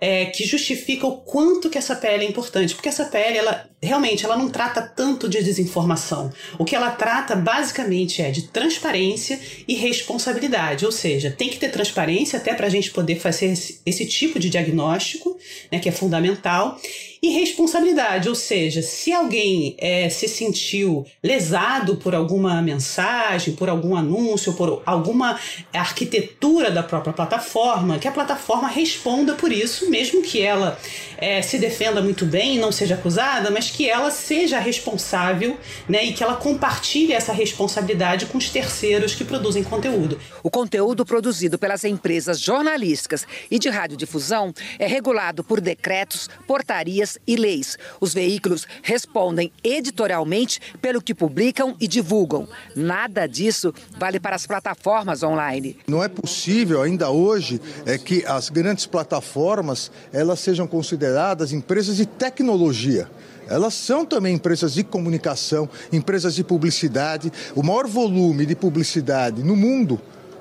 é, 0.00 0.26
que 0.26 0.44
justifica 0.44 1.06
o 1.06 1.16
quanto 1.16 1.68
que 1.68 1.76
essa 1.76 1.96
PL 1.96 2.24
é 2.24 2.28
importante, 2.28 2.74
porque 2.74 2.88
essa 2.88 3.04
PL 3.06 3.36
ela 3.36 3.68
realmente 3.82 4.24
ela 4.24 4.36
não 4.36 4.48
trata 4.48 4.80
tanto 4.80 5.28
de 5.28 5.42
desinformação. 5.42 6.32
O 6.56 6.64
que 6.64 6.76
ela 6.76 6.90
trata 6.90 7.34
basicamente 7.34 8.22
é 8.22 8.30
de 8.30 8.42
transparência 8.42 9.38
e 9.66 9.74
responsabilidade, 9.74 10.86
ou 10.86 10.92
seja, 10.92 11.30
tem 11.30 11.48
que 11.48 11.58
ter 11.58 11.70
transparência 11.70 12.38
até 12.38 12.54
para 12.54 12.66
a 12.66 12.70
gente 12.70 12.90
poder 12.90 13.16
fazer 13.16 13.46
esse, 13.46 13.80
esse 13.84 14.06
tipo 14.06 14.38
de 14.38 14.48
diagnóstico, 14.48 15.36
né, 15.70 15.78
que 15.80 15.88
é 15.88 15.92
fundamental, 15.92 16.80
e 17.22 17.30
responsabilidade, 17.30 18.28
ou 18.28 18.34
seja, 18.34 18.82
se 18.82 19.12
alguém 19.12 19.74
é, 19.78 20.08
se 20.08 20.28
sentiu 20.28 21.04
lesado 21.22 21.96
por 21.96 22.14
alguma 22.14 22.60
mensagem, 22.62 23.54
por 23.54 23.68
algum 23.68 23.96
anúncio, 23.96 24.52
por 24.52 24.82
alguma 24.86 25.38
arquitetura 25.72 26.70
da 26.70 26.82
própria 26.82 27.12
plataforma, 27.12 27.98
que 27.98 28.06
a 28.06 28.12
plataforma 28.12 28.68
responda 28.68 29.34
por 29.34 29.52
isso, 29.52 29.90
mesmo 29.90 30.22
que 30.22 30.40
ela 30.40 30.78
é, 31.16 31.42
se 31.42 31.58
defenda 31.58 32.00
muito 32.00 32.24
bem 32.24 32.58
não 32.58 32.70
seja 32.70 32.94
acusada, 32.94 33.50
mas 33.50 33.70
que 33.70 33.88
ela 33.88 34.10
seja 34.10 34.58
responsável 34.58 35.56
né, 35.88 36.04
e 36.04 36.12
que 36.12 36.22
ela 36.22 36.36
compartilhe 36.36 37.12
essa 37.12 37.32
responsabilidade 37.32 38.26
com 38.26 38.38
os 38.38 38.50
terceiros 38.50 39.14
que 39.14 39.24
produzem 39.24 39.64
conteúdo. 39.64 40.18
O 40.42 40.50
conteúdo 40.50 41.04
produzido 41.04 41.58
pelas 41.58 41.84
empresas 41.84 42.40
jornalísticas 42.40 43.26
e 43.50 43.58
de 43.58 43.68
radiodifusão 43.68 44.52
é 44.78 44.86
regulado 44.86 45.42
por 45.42 45.60
decretos, 45.60 46.28
portarias 46.46 47.07
e 47.26 47.36
leis. 47.36 47.78
Os 48.00 48.12
veículos 48.12 48.66
respondem 48.82 49.52
editorialmente 49.62 50.60
pelo 50.82 51.00
que 51.00 51.14
publicam 51.14 51.76
e 51.80 51.86
divulgam. 51.86 52.48
Nada 52.74 53.26
disso 53.26 53.72
vale 53.96 54.18
para 54.18 54.34
as 54.34 54.46
plataformas 54.46 55.22
online. 55.22 55.78
Não 55.86 56.02
é 56.02 56.08
possível 56.08 56.82
ainda 56.82 57.10
hoje 57.10 57.60
é 57.86 57.96
que 57.96 58.24
as 58.26 58.50
grandes 58.50 58.84
plataformas 58.84 59.90
elas 60.12 60.40
sejam 60.40 60.66
consideradas 60.66 61.52
empresas 61.52 61.96
de 61.96 62.06
tecnologia. 62.06 63.08
Elas 63.48 63.72
são 63.72 64.04
também 64.04 64.34
empresas 64.34 64.74
de 64.74 64.84
comunicação, 64.84 65.68
empresas 65.90 66.34
de 66.34 66.44
publicidade. 66.44 67.32
O 67.54 67.62
maior 67.62 67.86
volume 67.86 68.44
de 68.44 68.54
publicidade 68.54 69.42
no 69.42 69.56
mundo 69.56 69.98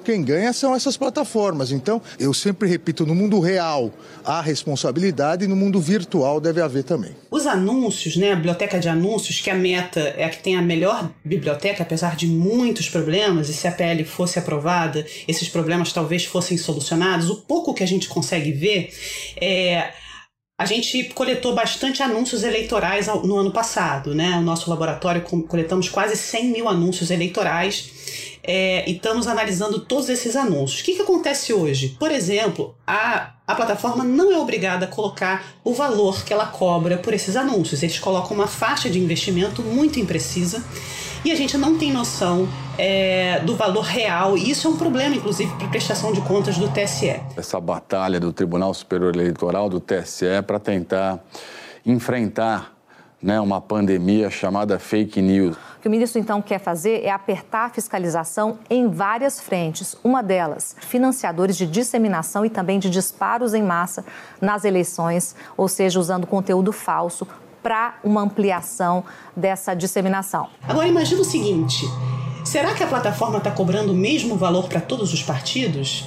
quem 0.07 0.23
ganha 0.23 0.53
são 0.53 0.73
essas 0.73 0.95
plataformas. 0.95 1.69
Então, 1.69 2.01
eu 2.17 2.33
sempre 2.33 2.69
repito, 2.69 3.05
no 3.05 3.13
mundo 3.13 3.41
real 3.41 3.91
há 4.23 4.39
responsabilidade 4.39 5.43
e 5.43 5.47
no 5.49 5.55
mundo 5.55 5.81
virtual 5.81 6.39
deve 6.39 6.61
haver 6.61 6.85
também. 6.85 7.11
Os 7.29 7.45
anúncios, 7.45 8.15
né, 8.15 8.31
a 8.31 8.35
biblioteca 8.37 8.79
de 8.79 8.87
anúncios, 8.87 9.41
que 9.41 9.49
a 9.49 9.53
Meta 9.53 9.99
é 10.15 10.23
a 10.23 10.29
que 10.29 10.41
tem 10.41 10.55
a 10.55 10.61
melhor 10.61 11.11
biblioteca, 11.25 11.83
apesar 11.83 12.15
de 12.15 12.25
muitos 12.25 12.87
problemas, 12.87 13.49
e 13.49 13.53
se 13.53 13.67
a 13.67 13.71
PL 13.73 14.05
fosse 14.05 14.39
aprovada, 14.39 15.05
esses 15.27 15.49
problemas 15.49 15.91
talvez 15.91 16.23
fossem 16.23 16.57
solucionados. 16.57 17.29
O 17.29 17.41
pouco 17.41 17.73
que 17.73 17.83
a 17.83 17.87
gente 17.87 18.07
consegue 18.07 18.53
ver 18.53 18.89
é 19.41 19.91
a 20.59 20.65
gente 20.65 21.03
coletou 21.13 21.53
bastante 21.53 22.01
anúncios 22.01 22.43
eleitorais 22.43 23.05
no 23.05 23.37
ano 23.37 23.51
passado, 23.51 24.15
né? 24.15 24.37
O 24.37 24.41
nosso 24.41 24.69
laboratório 24.69 25.21
coletamos 25.21 25.87
quase 25.87 26.15
100 26.15 26.45
mil 26.45 26.67
anúncios 26.67 27.11
eleitorais 27.11 27.91
é, 28.47 28.89
e 28.89 28.95
estamos 28.95 29.27
analisando 29.27 29.81
todos 29.81 30.07
esses 30.07 30.37
anúncios. 30.37 30.79
O 30.79 30.83
que, 30.85 30.95
que 30.95 31.01
acontece 31.01 31.51
hoje? 31.51 31.97
Por 31.99 32.09
exemplo, 32.09 32.73
a, 32.87 33.33
a 33.45 33.53
plataforma 33.53 34.05
não 34.05 34.31
é 34.31 34.37
obrigada 34.37 34.85
a 34.85 34.87
colocar 34.87 35.45
o 35.65 35.73
valor 35.73 36.23
que 36.23 36.31
ela 36.31 36.47
cobra 36.47 36.97
por 36.97 37.13
esses 37.13 37.35
anúncios. 37.35 37.83
Eles 37.83 37.99
colocam 37.99 38.35
uma 38.35 38.47
faixa 38.47 38.89
de 38.89 38.97
investimento 38.97 39.61
muito 39.61 39.99
imprecisa 39.99 40.63
e 41.25 41.31
a 41.31 41.35
gente 41.35 41.57
não 41.57 41.77
tem 41.77 41.91
noção 41.91 42.47
é, 42.77 43.41
do 43.41 43.53
valor 43.57 43.83
real. 43.83 44.37
E 44.37 44.49
isso 44.49 44.65
é 44.65 44.69
um 44.69 44.77
problema, 44.77 45.13
inclusive, 45.13 45.53
para 45.55 45.67
a 45.67 45.69
prestação 45.69 46.13
de 46.13 46.21
contas 46.21 46.57
do 46.57 46.69
TSE. 46.69 47.19
Essa 47.35 47.59
batalha 47.59 48.17
do 48.17 48.31
Tribunal 48.31 48.73
Superior 48.73 49.13
Eleitoral, 49.13 49.67
do 49.67 49.81
TSE, 49.81 50.41
para 50.45 50.57
tentar 50.57 51.19
enfrentar 51.85 52.77
né, 53.21 53.39
uma 53.41 53.59
pandemia 53.59 54.29
chamada 54.29 54.79
fake 54.79 55.21
news. 55.21 55.57
Que 55.87 55.89
o 55.89 55.91
ministro 55.91 56.19
então 56.19 56.41
quer 56.41 56.59
fazer 56.59 57.05
é 57.05 57.09
apertar 57.09 57.67
a 57.67 57.69
fiscalização 57.69 58.59
em 58.69 58.89
várias 58.89 59.39
frentes. 59.39 59.95
Uma 60.03 60.21
delas, 60.21 60.75
financiadores 60.81 61.55
de 61.55 61.65
disseminação 61.65 62.45
e 62.45 62.49
também 62.49 62.77
de 62.77 62.89
disparos 62.89 63.53
em 63.53 63.63
massa 63.63 64.03
nas 64.41 64.65
eleições, 64.65 65.33
ou 65.55 65.69
seja, 65.69 65.97
usando 65.97 66.27
conteúdo 66.27 66.73
falso 66.73 67.25
para 67.63 67.99
uma 68.03 68.19
ampliação 68.19 69.01
dessa 69.33 69.73
disseminação. 69.73 70.49
Agora 70.67 70.89
imagina 70.89 71.21
o 71.21 71.23
seguinte: 71.23 71.85
será 72.43 72.73
que 72.73 72.83
a 72.83 72.87
plataforma 72.87 73.37
está 73.37 73.49
cobrando 73.49 73.93
o 73.93 73.95
mesmo 73.95 74.35
valor 74.35 74.67
para 74.67 74.81
todos 74.81 75.13
os 75.13 75.23
partidos? 75.23 76.03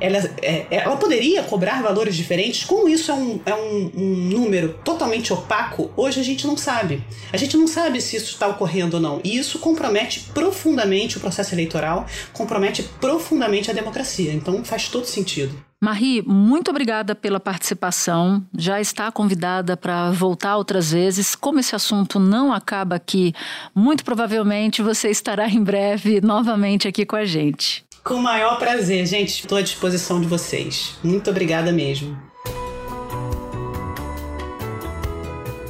Ela, 0.00 0.18
é, 0.42 0.66
ela 0.70 0.96
poderia 0.96 1.42
cobrar 1.42 1.82
valores 1.82 2.16
diferentes? 2.16 2.64
Como 2.64 2.88
isso 2.88 3.10
é, 3.10 3.14
um, 3.14 3.40
é 3.44 3.54
um, 3.54 3.90
um, 3.94 4.14
número 4.30 4.78
totalmente 4.84 5.32
opaco, 5.32 5.90
hoje 5.96 6.20
a 6.20 6.24
gente 6.24 6.46
não 6.46 6.56
sabe. 6.56 7.02
A 7.32 7.36
gente 7.36 7.56
não 7.56 7.66
sabe 7.66 8.00
se 8.00 8.16
isso 8.16 8.32
está 8.32 8.48
ocorrendo 8.48 8.96
ou 8.96 9.02
não. 9.02 9.20
E 9.22 9.36
isso 9.36 9.58
compromete 9.58 10.20
profundamente 10.32 11.16
o 11.16 11.20
processo 11.20 11.54
eleitoral, 11.54 12.06
compromete 12.32 12.82
profundamente 13.00 13.70
a 13.70 13.74
democracia. 13.74 14.32
Então 14.32 14.64
faz 14.64 14.88
todo 14.88 15.06
sentido. 15.06 15.69
Marie, 15.82 16.22
muito 16.26 16.70
obrigada 16.70 17.14
pela 17.14 17.40
participação. 17.40 18.44
Já 18.54 18.82
está 18.82 19.10
convidada 19.10 19.78
para 19.78 20.10
voltar 20.10 20.58
outras 20.58 20.92
vezes. 20.92 21.34
Como 21.34 21.58
esse 21.58 21.74
assunto 21.74 22.20
não 22.20 22.52
acaba 22.52 22.96
aqui, 22.96 23.32
muito 23.74 24.04
provavelmente 24.04 24.82
você 24.82 25.08
estará 25.08 25.48
em 25.48 25.64
breve 25.64 26.20
novamente 26.20 26.86
aqui 26.86 27.06
com 27.06 27.16
a 27.16 27.24
gente. 27.24 27.82
Com 28.04 28.16
o 28.16 28.22
maior 28.22 28.58
prazer, 28.58 29.06
gente. 29.06 29.40
Estou 29.40 29.56
à 29.56 29.62
disposição 29.62 30.20
de 30.20 30.26
vocês. 30.26 30.98
Muito 31.02 31.30
obrigada 31.30 31.72
mesmo. 31.72 32.14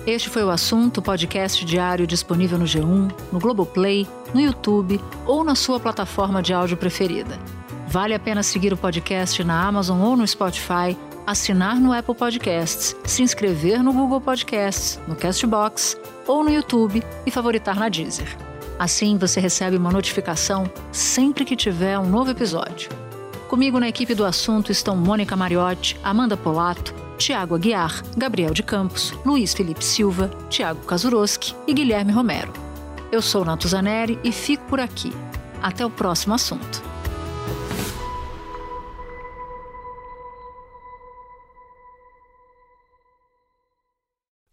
Este 0.04 0.28
foi 0.28 0.42
o 0.42 0.50
assunto, 0.50 1.00
podcast 1.00 1.64
diário 1.64 2.04
disponível 2.04 2.58
no 2.58 2.64
G1, 2.64 3.12
no 3.30 3.38
Globoplay, 3.38 4.08
no 4.34 4.40
YouTube 4.40 5.00
ou 5.24 5.44
na 5.44 5.54
sua 5.54 5.78
plataforma 5.78 6.42
de 6.42 6.52
áudio 6.52 6.76
preferida. 6.76 7.38
Vale 7.90 8.14
a 8.14 8.20
pena 8.20 8.40
seguir 8.44 8.72
o 8.72 8.76
podcast 8.76 9.42
na 9.42 9.66
Amazon 9.66 10.00
ou 10.00 10.16
no 10.16 10.24
Spotify, 10.24 10.96
assinar 11.26 11.74
no 11.74 11.92
Apple 11.92 12.14
Podcasts, 12.14 12.94
se 13.04 13.20
inscrever 13.20 13.82
no 13.82 13.92
Google 13.92 14.20
Podcasts, 14.20 15.00
no 15.08 15.16
Castbox 15.16 15.96
ou 16.24 16.44
no 16.44 16.50
YouTube 16.50 17.02
e 17.26 17.30
favoritar 17.32 17.74
na 17.74 17.88
Deezer. 17.88 18.28
Assim 18.78 19.18
você 19.18 19.40
recebe 19.40 19.76
uma 19.76 19.90
notificação 19.90 20.70
sempre 20.92 21.44
que 21.44 21.56
tiver 21.56 21.98
um 21.98 22.08
novo 22.08 22.30
episódio. 22.30 22.88
Comigo 23.48 23.80
na 23.80 23.88
equipe 23.88 24.14
do 24.14 24.24
assunto 24.24 24.70
estão 24.70 24.96
Mônica 24.96 25.34
Mariotti, 25.34 25.98
Amanda 26.04 26.36
Polato, 26.36 26.94
Tiago 27.18 27.56
Aguiar, 27.56 28.04
Gabriel 28.16 28.54
de 28.54 28.62
Campos, 28.62 29.12
Luiz 29.26 29.52
Felipe 29.52 29.84
Silva, 29.84 30.30
Tiago 30.48 30.84
Kazuroski 30.84 31.56
e 31.66 31.74
Guilherme 31.74 32.12
Romero. 32.12 32.52
Eu 33.10 33.20
sou 33.20 33.44
Natuzaneri 33.44 34.16
e 34.22 34.30
fico 34.30 34.62
por 34.66 34.78
aqui. 34.78 35.12
Até 35.60 35.84
o 35.84 35.90
próximo 35.90 36.34
assunto. 36.34 36.90